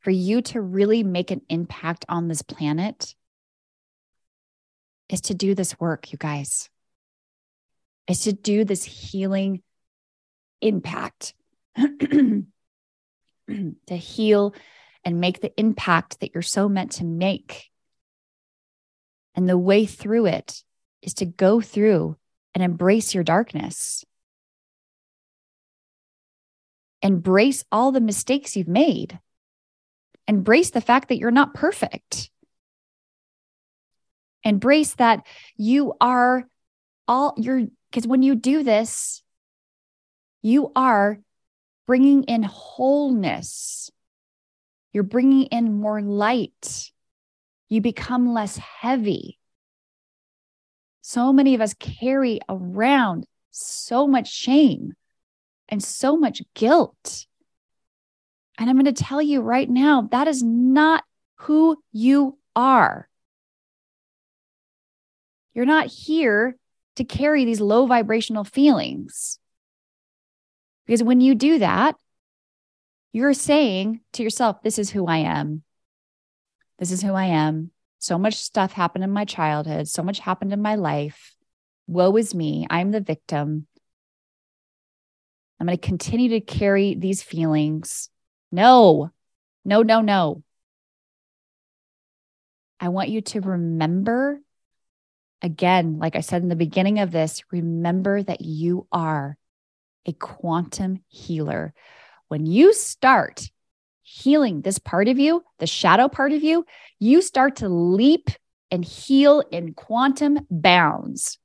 for 0.00 0.10
you 0.10 0.42
to 0.42 0.60
really 0.60 1.02
make 1.02 1.30
an 1.30 1.42
impact 1.48 2.04
on 2.08 2.28
this 2.28 2.42
planet 2.42 3.14
is 5.12 5.22
to 5.22 5.34
do 5.34 5.54
this 5.54 5.78
work, 5.78 6.12
you 6.12 6.18
guys. 6.18 6.68
Is 8.08 8.20
to 8.20 8.32
do 8.32 8.64
this 8.64 8.84
healing 8.84 9.62
impact, 10.60 11.34
to 11.76 12.44
heal 13.88 14.54
and 15.04 15.20
make 15.20 15.40
the 15.40 15.52
impact 15.58 16.20
that 16.20 16.34
you're 16.34 16.42
so 16.42 16.68
meant 16.68 16.92
to 16.92 17.04
make. 17.04 17.68
And 19.34 19.48
the 19.48 19.58
way 19.58 19.86
through 19.86 20.26
it 20.26 20.62
is 21.00 21.14
to 21.14 21.26
go 21.26 21.60
through 21.60 22.16
and 22.54 22.62
embrace 22.62 23.14
your 23.14 23.24
darkness. 23.24 24.04
Embrace 27.00 27.64
all 27.72 27.92
the 27.92 28.00
mistakes 28.00 28.56
you've 28.56 28.68
made 28.68 29.18
Embrace 30.28 30.70
the 30.70 30.80
fact 30.80 31.08
that 31.08 31.18
you're 31.18 31.30
not 31.30 31.54
perfect. 31.54 32.30
Embrace 34.44 34.94
that 34.94 35.26
you 35.56 35.94
are 36.00 36.44
all 37.06 37.34
you're 37.36 37.62
because 37.90 38.06
when 38.06 38.22
you 38.22 38.34
do 38.34 38.62
this, 38.62 39.22
you 40.40 40.72
are 40.74 41.18
bringing 41.86 42.24
in 42.24 42.42
wholeness. 42.42 43.90
You're 44.92 45.04
bringing 45.04 45.44
in 45.44 45.80
more 45.80 46.00
light. 46.00 46.90
You 47.68 47.80
become 47.80 48.32
less 48.32 48.56
heavy. 48.56 49.38
So 51.02 51.32
many 51.32 51.54
of 51.54 51.60
us 51.60 51.74
carry 51.74 52.40
around 52.48 53.26
so 53.50 54.06
much 54.06 54.32
shame 54.32 54.94
and 55.68 55.82
so 55.82 56.16
much 56.16 56.42
guilt. 56.54 57.26
And 58.58 58.68
I'm 58.68 58.76
going 58.76 58.94
to 58.94 59.04
tell 59.04 59.22
you 59.22 59.40
right 59.40 59.68
now 59.68 60.08
that 60.12 60.28
is 60.28 60.42
not 60.42 61.04
who 61.36 61.82
you 61.92 62.38
are. 62.54 63.08
You're 65.54 65.66
not 65.66 65.86
here 65.86 66.56
to 66.96 67.04
carry 67.04 67.44
these 67.44 67.60
low 67.60 67.86
vibrational 67.86 68.44
feelings. 68.44 69.38
Because 70.86 71.02
when 71.02 71.20
you 71.20 71.34
do 71.34 71.58
that, 71.58 71.96
you're 73.12 73.34
saying 73.34 74.00
to 74.14 74.22
yourself, 74.22 74.62
This 74.62 74.78
is 74.78 74.90
who 74.90 75.06
I 75.06 75.18
am. 75.18 75.62
This 76.78 76.90
is 76.90 77.02
who 77.02 77.12
I 77.12 77.26
am. 77.26 77.70
So 77.98 78.18
much 78.18 78.34
stuff 78.34 78.72
happened 78.72 79.04
in 79.04 79.10
my 79.10 79.24
childhood. 79.24 79.88
So 79.88 80.02
much 80.02 80.18
happened 80.18 80.52
in 80.52 80.60
my 80.60 80.74
life. 80.74 81.34
Woe 81.86 82.16
is 82.16 82.34
me. 82.34 82.66
I'm 82.68 82.90
the 82.90 83.00
victim. 83.00 83.66
I'm 85.60 85.66
going 85.66 85.78
to 85.78 85.86
continue 85.86 86.30
to 86.30 86.40
carry 86.40 86.94
these 86.94 87.22
feelings 87.22 88.08
no, 88.52 89.10
no, 89.64 89.82
no, 89.82 90.02
no. 90.02 90.42
I 92.78 92.90
want 92.90 93.08
you 93.08 93.22
to 93.22 93.40
remember 93.40 94.41
again, 95.42 95.98
like 95.98 96.16
I 96.16 96.20
said 96.20 96.42
in 96.42 96.48
the 96.48 96.56
beginning 96.56 97.00
of 97.00 97.10
this, 97.10 97.42
remember 97.50 98.22
that 98.22 98.40
you 98.40 98.86
are 98.92 99.36
a 100.06 100.12
quantum 100.12 101.02
healer. 101.08 101.74
When 102.28 102.46
you 102.46 102.72
start 102.72 103.50
healing 104.02 104.62
this 104.62 104.78
part 104.78 105.08
of 105.08 105.18
you, 105.18 105.44
the 105.58 105.66
shadow 105.66 106.08
part 106.08 106.32
of 106.32 106.42
you, 106.42 106.64
you 106.98 107.22
start 107.22 107.56
to 107.56 107.68
leap 107.68 108.30
and 108.70 108.84
heal 108.84 109.42
in 109.50 109.74
quantum 109.74 110.46
bounds. 110.50 111.38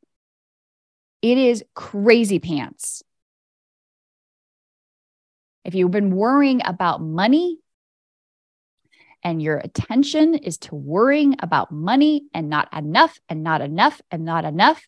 It 1.21 1.37
is 1.37 1.63
crazy 1.73 2.39
pants. 2.39 3.03
If 5.65 5.75
you've 5.75 5.91
been 5.91 6.15
worrying 6.15 6.61
about 6.63 7.01
money 7.01 7.59
and 9.27 9.41
your 9.41 9.57
attention 9.57 10.35
is 10.35 10.57
to 10.57 10.73
worrying 10.73 11.35
about 11.41 11.69
money 11.69 12.23
and 12.33 12.49
not 12.49 12.71
enough 12.71 13.19
and 13.27 13.43
not 13.43 13.59
enough 13.59 13.99
and 14.09 14.23
not 14.23 14.45
enough, 14.45 14.81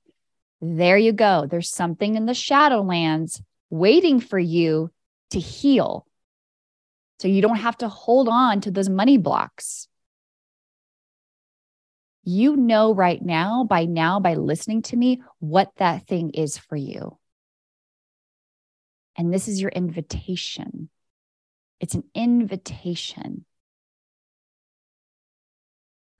there 0.61 0.97
you 0.97 1.11
go. 1.11 1.45
There's 1.45 1.69
something 1.69 2.15
in 2.15 2.25
the 2.25 2.31
shadowlands 2.31 3.41
waiting 3.69 4.21
for 4.21 4.39
you 4.39 4.91
to 5.31 5.41
heal. 5.41 6.07
So 7.19 7.27
you 7.27 7.41
don't 7.41 7.57
have 7.57 7.79
to 7.79 7.89
hold 7.89 8.29
on 8.29 8.61
to 8.61 8.71
those 8.71 8.87
money 8.87 9.17
blocks. 9.17 9.89
You 12.23 12.55
know 12.55 12.93
right 12.93 13.21
now, 13.21 13.65
by 13.65 13.83
now, 13.83 14.21
by 14.21 14.35
listening 14.35 14.83
to 14.83 14.95
me, 14.95 15.21
what 15.39 15.69
that 15.79 16.07
thing 16.07 16.29
is 16.29 16.57
for 16.57 16.77
you. 16.77 17.17
And 19.17 19.33
this 19.33 19.49
is 19.49 19.59
your 19.59 19.71
invitation. 19.71 20.89
It's 21.81 21.95
an 21.95 22.05
invitation. 22.15 23.43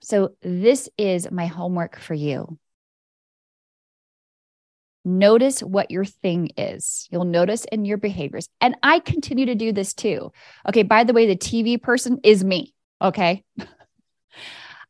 So, 0.01 0.31
this 0.41 0.89
is 0.97 1.29
my 1.31 1.47
homework 1.47 1.99
for 1.99 2.13
you. 2.13 2.57
Notice 5.05 5.61
what 5.61 5.91
your 5.91 6.05
thing 6.05 6.49
is. 6.57 7.07
You'll 7.09 7.25
notice 7.25 7.65
in 7.65 7.85
your 7.85 7.97
behaviors. 7.97 8.49
And 8.61 8.75
I 8.83 8.99
continue 8.99 9.45
to 9.47 9.55
do 9.55 9.71
this 9.71 9.93
too. 9.93 10.31
Okay. 10.67 10.83
By 10.83 11.03
the 11.03 11.13
way, 11.13 11.25
the 11.25 11.37
TV 11.37 11.81
person 11.81 12.19
is 12.23 12.43
me. 12.43 12.73
Okay. 13.01 13.43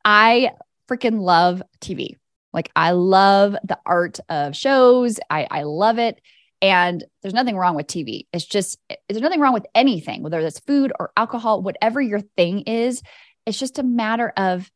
I 0.05 0.51
freaking 0.89 1.21
love 1.21 1.61
TV. 1.79 2.15
Like, 2.51 2.71
I 2.75 2.91
love 2.91 3.55
the 3.63 3.77
art 3.85 4.19
of 4.27 4.55
shows, 4.55 5.19
I, 5.29 5.47
I 5.49 5.63
love 5.63 5.99
it. 5.99 6.19
And 6.61 7.03
there's 7.21 7.33
nothing 7.33 7.55
wrong 7.55 7.75
with 7.75 7.87
TV. 7.87 8.25
It's 8.33 8.45
just, 8.45 8.79
there's 9.07 9.21
nothing 9.21 9.39
wrong 9.39 9.53
with 9.53 9.67
anything, 9.73 10.23
whether 10.23 10.39
it's 10.39 10.59
food 10.59 10.91
or 10.99 11.11
alcohol, 11.15 11.61
whatever 11.61 12.01
your 12.01 12.19
thing 12.19 12.61
is. 12.61 13.01
It's 13.45 13.59
just 13.59 13.79
a 13.79 13.83
matter 13.83 14.33
of 14.35 14.69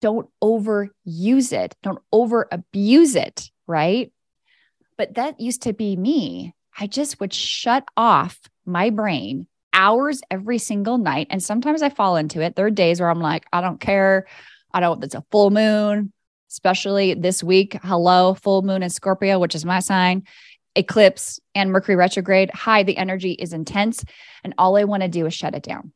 don't 0.00 0.28
overuse 0.42 1.52
it, 1.52 1.76
don't 1.82 2.00
over 2.12 2.48
abuse 2.50 3.14
it, 3.14 3.50
right? 3.66 4.12
But 4.96 5.14
that 5.14 5.40
used 5.40 5.62
to 5.62 5.72
be 5.72 5.96
me. 5.96 6.54
I 6.78 6.86
just 6.86 7.20
would 7.20 7.32
shut 7.32 7.84
off 7.96 8.38
my 8.64 8.90
brain 8.90 9.46
hours 9.72 10.20
every 10.30 10.58
single 10.58 10.98
night. 10.98 11.28
And 11.30 11.42
sometimes 11.42 11.82
I 11.82 11.90
fall 11.90 12.16
into 12.16 12.40
it. 12.40 12.56
There 12.56 12.66
are 12.66 12.70
days 12.70 13.00
where 13.00 13.10
I'm 13.10 13.20
like, 13.20 13.46
I 13.52 13.60
don't 13.60 13.80
care. 13.80 14.26
I 14.72 14.80
don't, 14.80 15.02
it's 15.02 15.14
a 15.14 15.24
full 15.30 15.50
moon, 15.50 16.12
especially 16.50 17.14
this 17.14 17.42
week. 17.42 17.78
Hello, 17.82 18.34
full 18.34 18.62
moon 18.62 18.82
in 18.82 18.90
Scorpio, 18.90 19.38
which 19.38 19.54
is 19.54 19.64
my 19.64 19.80
sign 19.80 20.24
eclipse 20.76 21.40
and 21.54 21.72
Mercury 21.72 21.96
retrograde. 21.96 22.50
Hi, 22.54 22.82
the 22.84 22.96
energy 22.96 23.32
is 23.32 23.52
intense. 23.52 24.04
And 24.44 24.54
all 24.56 24.76
I 24.76 24.84
want 24.84 25.02
to 25.02 25.08
do 25.08 25.26
is 25.26 25.34
shut 25.34 25.54
it 25.54 25.62
down. 25.62 25.92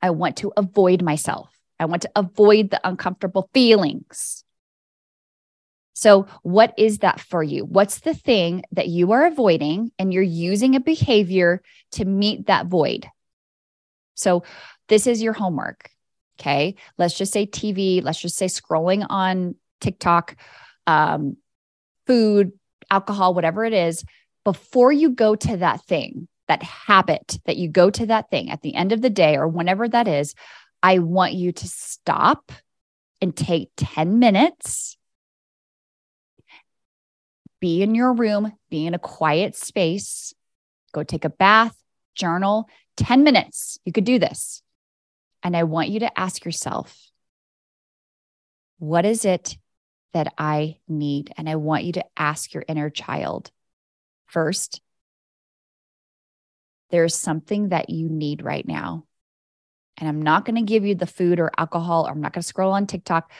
I 0.00 0.10
want 0.10 0.36
to 0.38 0.52
avoid 0.56 1.02
myself. 1.02 1.50
I 1.80 1.86
want 1.86 2.02
to 2.02 2.10
avoid 2.14 2.70
the 2.70 2.80
uncomfortable 2.86 3.48
feelings. 3.54 4.44
So, 5.94 6.26
what 6.42 6.74
is 6.78 6.98
that 6.98 7.20
for 7.20 7.42
you? 7.42 7.64
What's 7.64 8.00
the 8.00 8.14
thing 8.14 8.62
that 8.72 8.88
you 8.88 9.12
are 9.12 9.26
avoiding 9.26 9.90
and 9.98 10.12
you're 10.12 10.22
using 10.22 10.76
a 10.76 10.80
behavior 10.80 11.62
to 11.92 12.04
meet 12.04 12.46
that 12.46 12.66
void? 12.66 13.08
So, 14.14 14.44
this 14.88 15.06
is 15.06 15.22
your 15.22 15.32
homework. 15.32 15.90
Okay. 16.38 16.76
Let's 16.96 17.18
just 17.18 17.32
say 17.32 17.46
TV, 17.46 18.02
let's 18.02 18.20
just 18.20 18.36
say 18.36 18.46
scrolling 18.46 19.04
on 19.08 19.56
TikTok, 19.80 20.36
um, 20.86 21.36
food, 22.06 22.52
alcohol, 22.90 23.34
whatever 23.34 23.64
it 23.64 23.74
is, 23.74 24.04
before 24.44 24.90
you 24.90 25.10
go 25.10 25.34
to 25.36 25.58
that 25.58 25.84
thing, 25.84 26.28
that 26.48 26.62
habit 26.62 27.38
that 27.44 27.56
you 27.56 27.68
go 27.68 27.90
to 27.90 28.06
that 28.06 28.30
thing 28.30 28.50
at 28.50 28.62
the 28.62 28.74
end 28.74 28.92
of 28.92 29.02
the 29.02 29.10
day 29.10 29.36
or 29.36 29.46
whenever 29.46 29.86
that 29.86 30.08
is, 30.08 30.34
I 30.82 30.98
want 30.98 31.34
you 31.34 31.52
to 31.52 31.68
stop 31.68 32.52
and 33.20 33.36
take 33.36 33.70
10 33.76 34.18
minutes, 34.18 34.96
be 37.60 37.82
in 37.82 37.94
your 37.94 38.14
room, 38.14 38.52
be 38.70 38.86
in 38.86 38.94
a 38.94 38.98
quiet 38.98 39.54
space, 39.54 40.32
go 40.92 41.02
take 41.02 41.24
a 41.24 41.30
bath, 41.30 41.76
journal, 42.14 42.68
10 42.96 43.22
minutes. 43.22 43.78
You 43.84 43.92
could 43.92 44.04
do 44.04 44.18
this. 44.18 44.62
And 45.42 45.56
I 45.56 45.64
want 45.64 45.90
you 45.90 46.00
to 46.00 46.18
ask 46.18 46.44
yourself, 46.44 47.10
what 48.78 49.04
is 49.04 49.24
it 49.24 49.58
that 50.12 50.32
I 50.38 50.78
need? 50.88 51.32
And 51.36 51.48
I 51.48 51.56
want 51.56 51.84
you 51.84 51.92
to 51.92 52.04
ask 52.16 52.52
your 52.54 52.64
inner 52.66 52.90
child 52.90 53.50
first, 54.26 54.80
there's 56.90 57.14
something 57.14 57.68
that 57.68 57.90
you 57.90 58.08
need 58.08 58.42
right 58.42 58.66
now. 58.66 59.04
And 60.00 60.08
I'm 60.08 60.22
not 60.22 60.46
going 60.46 60.56
to 60.56 60.62
give 60.62 60.84
you 60.84 60.94
the 60.94 61.06
food 61.06 61.38
or 61.38 61.52
alcohol, 61.56 62.06
or 62.06 62.10
I'm 62.10 62.22
not 62.22 62.32
going 62.32 62.42
to 62.42 62.48
scroll 62.48 62.72
on 62.72 62.86
TikTok. 62.86 63.30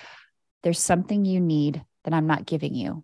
There's 0.62 0.78
something 0.78 1.24
you 1.24 1.40
need 1.40 1.82
that 2.04 2.12
I'm 2.12 2.26
not 2.26 2.44
giving 2.44 2.74
you. 2.74 3.02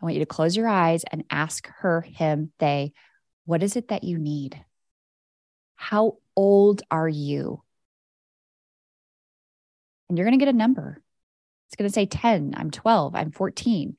I 0.00 0.04
want 0.04 0.14
you 0.14 0.20
to 0.20 0.26
close 0.26 0.56
your 0.56 0.68
eyes 0.68 1.04
and 1.10 1.24
ask 1.30 1.68
her, 1.78 2.00
him, 2.00 2.52
they, 2.58 2.92
what 3.44 3.62
is 3.62 3.76
it 3.76 3.88
that 3.88 4.04
you 4.04 4.18
need? 4.18 4.64
How 5.74 6.18
old 6.36 6.82
are 6.90 7.08
you? 7.08 7.62
And 10.08 10.16
you're 10.16 10.26
going 10.26 10.38
to 10.38 10.44
get 10.44 10.54
a 10.54 10.56
number. 10.56 11.02
It's 11.68 11.76
going 11.76 11.88
to 11.88 11.94
say 11.94 12.06
10, 12.06 12.54
I'm 12.56 12.70
12, 12.70 13.14
I'm 13.14 13.32
14. 13.32 13.96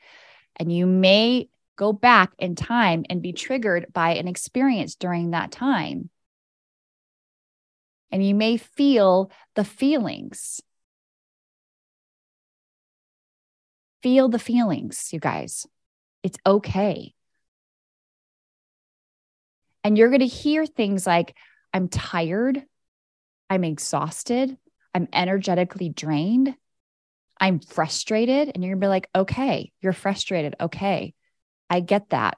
And 0.57 0.71
you 0.71 0.85
may 0.85 1.49
go 1.75 1.91
back 1.91 2.31
in 2.37 2.55
time 2.55 3.03
and 3.09 3.21
be 3.21 3.33
triggered 3.33 3.87
by 3.91 4.15
an 4.15 4.27
experience 4.27 4.95
during 4.95 5.31
that 5.31 5.51
time. 5.51 6.09
And 8.13 8.25
you 8.25 8.35
may 8.35 8.57
feel 8.57 9.31
the 9.55 9.65
feelings. 9.65 10.61
Feel 14.03 14.29
the 14.29 14.37
feelings, 14.37 15.09
you 15.11 15.19
guys. 15.19 15.65
It's 16.21 16.37
okay. 16.45 17.15
And 19.83 19.97
you're 19.97 20.09
going 20.09 20.19
to 20.19 20.27
hear 20.27 20.67
things 20.67 21.07
like, 21.07 21.35
I'm 21.73 21.87
tired, 21.87 22.63
I'm 23.49 23.63
exhausted, 23.63 24.55
I'm 24.93 25.07
energetically 25.11 25.89
drained, 25.89 26.55
I'm 27.41 27.59
frustrated. 27.59 28.51
And 28.53 28.63
you're 28.63 28.75
going 28.75 28.81
to 28.81 28.85
be 28.85 28.89
like, 28.89 29.09
okay, 29.15 29.71
you're 29.81 29.91
frustrated. 29.91 30.55
Okay, 30.61 31.15
I 31.67 31.79
get 31.79 32.11
that. 32.11 32.37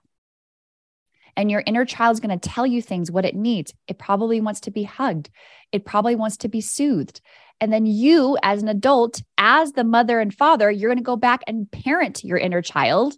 And 1.38 1.52
your 1.52 1.64
inner 1.66 1.86
child's 1.86 2.20
going 2.20 2.38
to 2.38 2.50
tell 2.50 2.66
you 2.66 2.82
things, 2.82 3.12
what 3.12 3.26
it 3.26 3.36
needs. 3.36 3.74
It 3.88 4.00
probably 4.00 4.40
wants 4.40 4.62
to 4.62 4.72
be 4.72 4.84
hugged, 4.84 5.30
it 5.72 5.86
probably 5.86 6.16
wants 6.16 6.38
to 6.38 6.48
be 6.48 6.62
soothed. 6.62 7.22
And 7.62 7.72
then 7.72 7.86
you, 7.86 8.38
as 8.44 8.62
an 8.62 8.68
adult, 8.68 9.22
as 9.38 9.72
the 9.72 9.86
mother 9.86 10.20
and 10.20 10.34
father, 10.34 10.70
you're 10.70 10.90
going 10.90 10.98
to 10.98 11.04
go 11.04 11.16
back 11.16 11.42
and 11.48 11.72
parent 11.72 12.24
your 12.24 12.38
inner 12.38 12.62
child. 12.62 13.16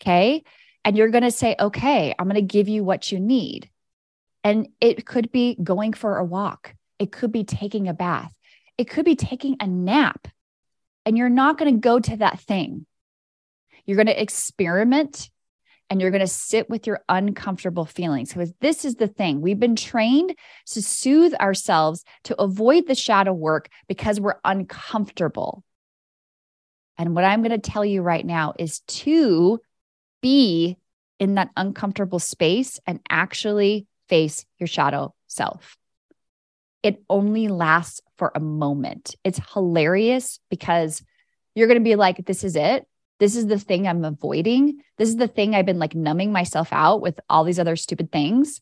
Okay. 0.00 0.44
And 0.84 0.96
you're 0.96 1.10
going 1.10 1.24
to 1.24 1.30
say, 1.30 1.56
okay, 1.58 2.14
I'm 2.18 2.26
going 2.26 2.34
to 2.34 2.42
give 2.42 2.68
you 2.68 2.84
what 2.84 3.10
you 3.10 3.20
need. 3.20 3.68
And 4.44 4.68
it 4.80 5.06
could 5.06 5.30
be 5.30 5.56
going 5.62 5.92
for 5.92 6.18
a 6.18 6.24
walk, 6.24 6.74
it 6.98 7.12
could 7.12 7.32
be 7.32 7.44
taking 7.44 7.88
a 7.88 7.94
bath, 7.94 8.32
it 8.76 8.88
could 8.88 9.04
be 9.04 9.16
taking 9.16 9.56
a 9.60 9.66
nap. 9.66 10.28
And 11.04 11.18
you're 11.18 11.28
not 11.28 11.58
going 11.58 11.74
to 11.74 11.80
go 11.80 11.98
to 11.98 12.16
that 12.18 12.40
thing. 12.40 12.86
You're 13.86 13.96
going 13.96 14.06
to 14.06 14.22
experiment 14.22 15.30
and 15.90 16.00
you're 16.00 16.10
going 16.10 16.20
to 16.20 16.26
sit 16.26 16.70
with 16.70 16.86
your 16.86 17.00
uncomfortable 17.08 17.84
feelings. 17.84 18.32
Because 18.32 18.52
this 18.60 18.84
is 18.84 18.96
the 18.96 19.08
thing 19.08 19.40
we've 19.40 19.60
been 19.60 19.76
trained 19.76 20.34
to 20.66 20.82
soothe 20.82 21.34
ourselves 21.34 22.04
to 22.24 22.40
avoid 22.40 22.86
the 22.86 22.94
shadow 22.94 23.32
work 23.32 23.68
because 23.88 24.20
we're 24.20 24.40
uncomfortable. 24.44 25.64
And 26.98 27.14
what 27.14 27.24
I'm 27.24 27.42
going 27.42 27.58
to 27.58 27.70
tell 27.70 27.84
you 27.84 28.02
right 28.02 28.24
now 28.24 28.54
is 28.58 28.80
to 28.80 29.60
be 30.22 30.76
in 31.18 31.34
that 31.34 31.50
uncomfortable 31.56 32.18
space 32.18 32.80
and 32.86 33.00
actually 33.08 33.86
face 34.08 34.44
your 34.58 34.66
shadow 34.66 35.14
self. 35.26 35.76
It 36.82 37.02
only 37.08 37.48
lasts 37.48 38.00
for 38.18 38.32
a 38.34 38.40
moment. 38.40 39.14
It's 39.24 39.40
hilarious 39.52 40.40
because 40.50 41.02
you're 41.54 41.68
going 41.68 41.78
to 41.78 41.84
be 41.84 41.96
like, 41.96 42.24
this 42.24 42.44
is 42.44 42.56
it. 42.56 42.86
This 43.22 43.36
is 43.36 43.46
the 43.46 43.56
thing 43.56 43.86
I'm 43.86 44.04
avoiding. 44.04 44.82
This 44.98 45.08
is 45.08 45.16
the 45.16 45.28
thing 45.28 45.54
I've 45.54 45.64
been 45.64 45.78
like 45.78 45.94
numbing 45.94 46.32
myself 46.32 46.72
out 46.72 47.00
with 47.00 47.20
all 47.28 47.44
these 47.44 47.60
other 47.60 47.76
stupid 47.76 48.10
things. 48.10 48.60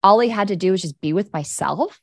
All 0.00 0.20
I 0.20 0.28
had 0.28 0.46
to 0.46 0.54
do 0.54 0.70
was 0.70 0.82
just 0.82 1.00
be 1.00 1.12
with 1.12 1.32
myself 1.32 2.00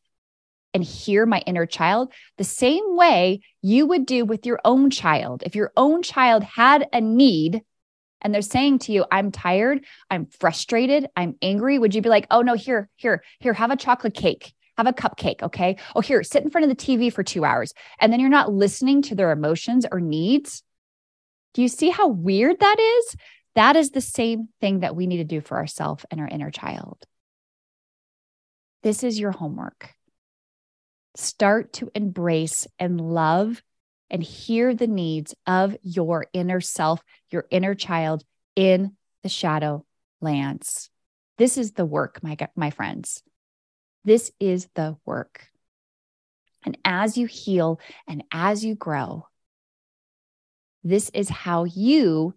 and 0.74 0.84
hear 0.84 1.26
my 1.26 1.40
inner 1.48 1.66
child 1.66 2.12
the 2.38 2.44
same 2.44 2.98
way 2.98 3.40
you 3.62 3.86
would 3.86 4.06
do 4.06 4.26
with 4.26 4.46
your 4.46 4.60
own 4.66 4.90
child. 4.90 5.44
If 5.46 5.56
your 5.56 5.72
own 5.78 6.04
child 6.04 6.44
had 6.44 6.90
a 6.92 7.00
need 7.00 7.62
and 8.20 8.34
they're 8.34 8.42
saying 8.42 8.80
to 8.80 8.92
you, 8.92 9.06
I'm 9.10 9.32
tired, 9.32 9.86
I'm 10.10 10.26
frustrated, 10.26 11.08
I'm 11.16 11.38
angry, 11.42 11.80
would 11.80 11.96
you 11.96 12.02
be 12.02 12.10
like, 12.10 12.28
oh 12.32 12.42
no, 12.42 12.54
here, 12.54 12.90
here, 12.98 13.24
here, 13.40 13.54
have 13.54 13.72
a 13.72 13.78
chocolate 13.78 14.14
cake, 14.14 14.52
have 14.76 14.88
a 14.88 14.92
cupcake, 14.92 15.42
okay? 15.42 15.78
Oh, 15.96 16.02
here, 16.02 16.22
sit 16.22 16.44
in 16.44 16.50
front 16.50 16.70
of 16.70 16.78
the 16.78 16.86
TV 16.86 17.14
for 17.14 17.24
two 17.24 17.46
hours. 17.46 17.74
And 17.98 18.12
then 18.12 18.20
you're 18.20 18.30
not 18.30 18.52
listening 18.52 19.04
to 19.04 19.16
their 19.16 19.32
emotions 19.32 19.86
or 19.90 20.02
needs. 20.02 20.64
Do 21.54 21.62
you 21.62 21.68
see 21.68 21.90
how 21.90 22.08
weird 22.08 22.60
that 22.60 22.80
is? 22.80 23.16
That 23.56 23.76
is 23.76 23.92
the 23.92 24.02
same 24.02 24.50
thing 24.62 24.80
that 24.80 24.96
we 24.96 25.08
need 25.08 25.18
to 25.18 25.24
do 25.24 25.42
for 25.42 25.58
ourselves 25.58 26.06
and 26.10 26.22
our 26.22 26.28
inner 26.28 26.52
child. 26.52 27.06
This 28.84 29.04
is 29.04 29.20
your 29.20 29.32
homework. 29.32 29.94
Start 31.16 31.74
to 31.74 31.92
embrace 31.94 32.68
and 32.80 33.00
love 33.02 33.62
and 34.10 34.24
hear 34.24 34.74
the 34.74 34.88
needs 34.88 35.36
of 35.46 35.76
your 35.84 36.28
inner 36.34 36.62
self, 36.62 37.02
your 37.30 37.46
inner 37.52 37.76
child 37.76 38.24
in 38.56 38.96
the 39.24 39.30
shadow 39.30 39.86
lands. 40.20 40.90
This 41.38 41.58
is 41.58 41.74
the 41.74 41.86
work, 41.86 42.22
my, 42.24 42.38
my 42.56 42.70
friends. 42.70 43.24
This 44.04 44.32
is 44.40 44.68
the 44.76 44.98
work. 45.06 45.48
And 46.64 46.78
as 46.86 47.18
you 47.18 47.28
heal 47.28 47.80
and 48.08 48.24
as 48.32 48.64
you 48.64 48.76
grow, 48.76 49.28
this 50.84 51.10
is 51.14 51.30
how 51.30 51.64
you 51.66 52.34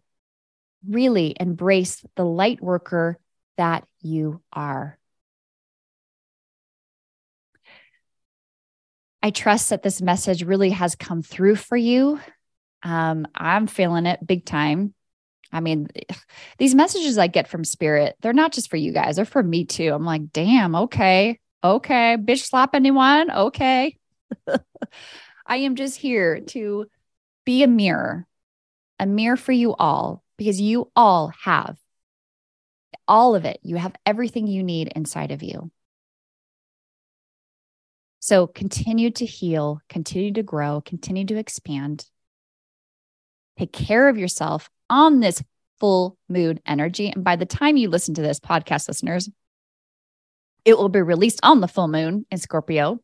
really 0.87 1.35
embrace 1.39 2.05
the 2.17 2.25
light 2.25 2.61
worker 2.61 3.19
that 3.57 3.87
you 4.03 4.43
are. 4.53 4.99
I 9.23 9.31
trust 9.31 9.71
that 9.71 9.83
this 9.83 10.03
message 10.03 10.43
really 10.43 10.71
has 10.71 10.95
come 10.95 11.23
through 11.23 11.57
for 11.57 11.77
you. 11.77 12.21
Um, 12.83 13.27
I'm 13.35 13.67
feeling 13.67 14.05
it 14.05 14.27
big 14.27 14.45
time. 14.45 14.93
I 15.51 15.61
mean, 15.61 15.89
these 16.59 16.75
messages 16.75 17.17
I 17.17 17.29
get 17.29 17.49
from 17.49 17.65
spirit, 17.65 18.17
they're 18.21 18.35
not 18.35 18.53
just 18.53 18.69
for 18.69 18.77
you 18.77 18.93
guys, 18.93 19.17
they're 19.17 19.25
for 19.25 19.43
me 19.43 19.65
too. 19.65 19.95
I'm 19.95 20.05
like, 20.05 20.33
damn, 20.33 20.75
okay, 20.75 21.41
okay, 21.63 22.19
bitch 22.21 22.45
slap 22.45 22.75
anyone, 22.75 23.31
okay. 23.31 23.97
I 25.47 25.57
am 25.57 25.77
just 25.77 25.97
here 25.97 26.41
to 26.41 26.87
be 27.47 27.63
a 27.63 27.69
mirror 27.69 28.27
a 28.99 29.07
mirror 29.07 29.37
for 29.37 29.53
you 29.53 29.75
all 29.75 30.23
because 30.37 30.61
you 30.61 30.91
all 30.97 31.33
have 31.43 31.77
all 33.07 33.35
of 33.35 33.45
it. 33.45 33.61
You 33.63 33.77
have 33.77 33.95
everything 34.07 34.47
you 34.47 34.63
need 34.63 34.93
inside 34.95 35.31
of 35.31 35.43
you. 35.43 35.71
So 38.21 38.47
continue 38.47 39.11
to 39.11 39.27
heal, 39.27 39.81
continue 39.89 40.33
to 40.33 40.43
grow, 40.43 40.81
continue 40.81 41.27
to 41.27 41.37
expand. 41.37 42.07
Take 43.59 43.73
care 43.73 44.09
of 44.09 44.17
yourself 44.17 44.71
on 44.89 45.21
this 45.21 45.43
full 45.79 46.17
moon 46.29 46.61
energy. 46.65 47.11
And 47.11 47.23
by 47.23 47.37
the 47.37 47.47
time 47.47 47.77
you 47.77 47.91
listen 47.91 48.15
to 48.15 48.23
this, 48.23 48.41
podcast 48.41 48.89
listeners, 48.89 49.29
it 50.65 50.79
will 50.79 50.89
be 50.89 51.03
released 51.03 51.41
on 51.43 51.61
the 51.61 51.69
full 51.69 51.89
moon 51.89 52.25
in 52.31 52.39
Scorpio. 52.39 53.01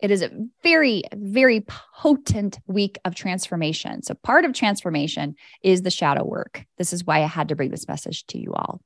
It 0.00 0.10
is 0.10 0.22
a 0.22 0.30
very, 0.62 1.04
very 1.14 1.60
potent 1.62 2.58
week 2.66 2.98
of 3.04 3.14
transformation. 3.14 4.02
So, 4.02 4.14
part 4.14 4.44
of 4.44 4.52
transformation 4.52 5.36
is 5.62 5.82
the 5.82 5.90
shadow 5.90 6.24
work. 6.24 6.64
This 6.76 6.92
is 6.92 7.04
why 7.04 7.22
I 7.22 7.26
had 7.26 7.48
to 7.48 7.56
bring 7.56 7.70
this 7.70 7.88
message 7.88 8.26
to 8.26 8.38
you 8.38 8.52
all. 8.52 8.80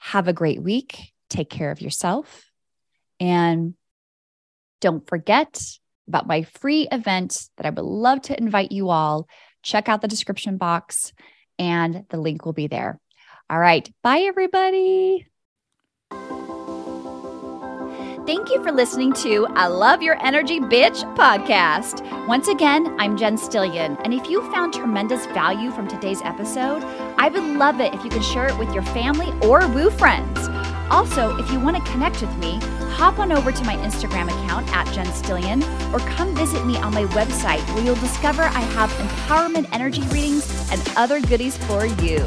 Have 0.00 0.26
a 0.26 0.32
great 0.32 0.62
week. 0.62 1.12
Take 1.30 1.50
care 1.50 1.70
of 1.70 1.80
yourself. 1.80 2.50
And 3.20 3.74
don't 4.80 5.06
forget 5.06 5.62
about 6.08 6.26
my 6.26 6.42
free 6.42 6.88
event 6.90 7.48
that 7.56 7.66
I 7.66 7.70
would 7.70 7.84
love 7.84 8.22
to 8.22 8.36
invite 8.36 8.72
you 8.72 8.90
all. 8.90 9.28
Check 9.62 9.88
out 9.88 10.02
the 10.02 10.08
description 10.08 10.56
box, 10.56 11.12
and 11.58 12.04
the 12.10 12.16
link 12.18 12.44
will 12.44 12.52
be 12.52 12.66
there. 12.66 13.00
All 13.48 13.58
right. 13.58 13.88
Bye, 14.02 14.20
everybody. 14.20 15.31
Thank 18.24 18.50
you 18.50 18.62
for 18.62 18.70
listening 18.70 19.12
to 19.14 19.48
I 19.56 19.66
Love 19.66 20.00
Your 20.00 20.16
Energy 20.24 20.60
Bitch 20.60 21.02
podcast. 21.16 22.06
Once 22.28 22.46
again, 22.46 22.94
I'm 23.00 23.16
Jen 23.16 23.36
Stillion. 23.36 24.00
And 24.04 24.14
if 24.14 24.30
you 24.30 24.48
found 24.52 24.72
tremendous 24.72 25.26
value 25.26 25.72
from 25.72 25.88
today's 25.88 26.22
episode, 26.22 26.84
I 27.18 27.28
would 27.28 27.42
love 27.42 27.80
it 27.80 27.92
if 27.92 28.04
you 28.04 28.10
could 28.10 28.22
share 28.22 28.46
it 28.46 28.56
with 28.58 28.72
your 28.72 28.84
family 28.84 29.32
or 29.42 29.66
woo 29.70 29.90
friends. 29.90 30.38
Also, 30.88 31.36
if 31.38 31.50
you 31.50 31.58
want 31.58 31.76
to 31.76 31.90
connect 31.90 32.20
with 32.20 32.36
me, 32.36 32.60
hop 32.92 33.18
on 33.18 33.32
over 33.32 33.50
to 33.50 33.64
my 33.64 33.74
Instagram 33.78 34.28
account 34.28 34.72
at 34.72 34.86
Jen 34.94 35.06
Stillion 35.06 35.60
or 35.92 35.98
come 36.10 36.32
visit 36.36 36.64
me 36.64 36.76
on 36.76 36.94
my 36.94 37.06
website 37.06 37.66
where 37.74 37.84
you'll 37.84 37.96
discover 37.96 38.42
I 38.42 38.60
have 38.60 38.90
empowerment 38.90 39.68
energy 39.72 40.02
readings 40.02 40.70
and 40.70 40.80
other 40.96 41.20
goodies 41.20 41.56
for 41.56 41.86
you. 41.86 42.24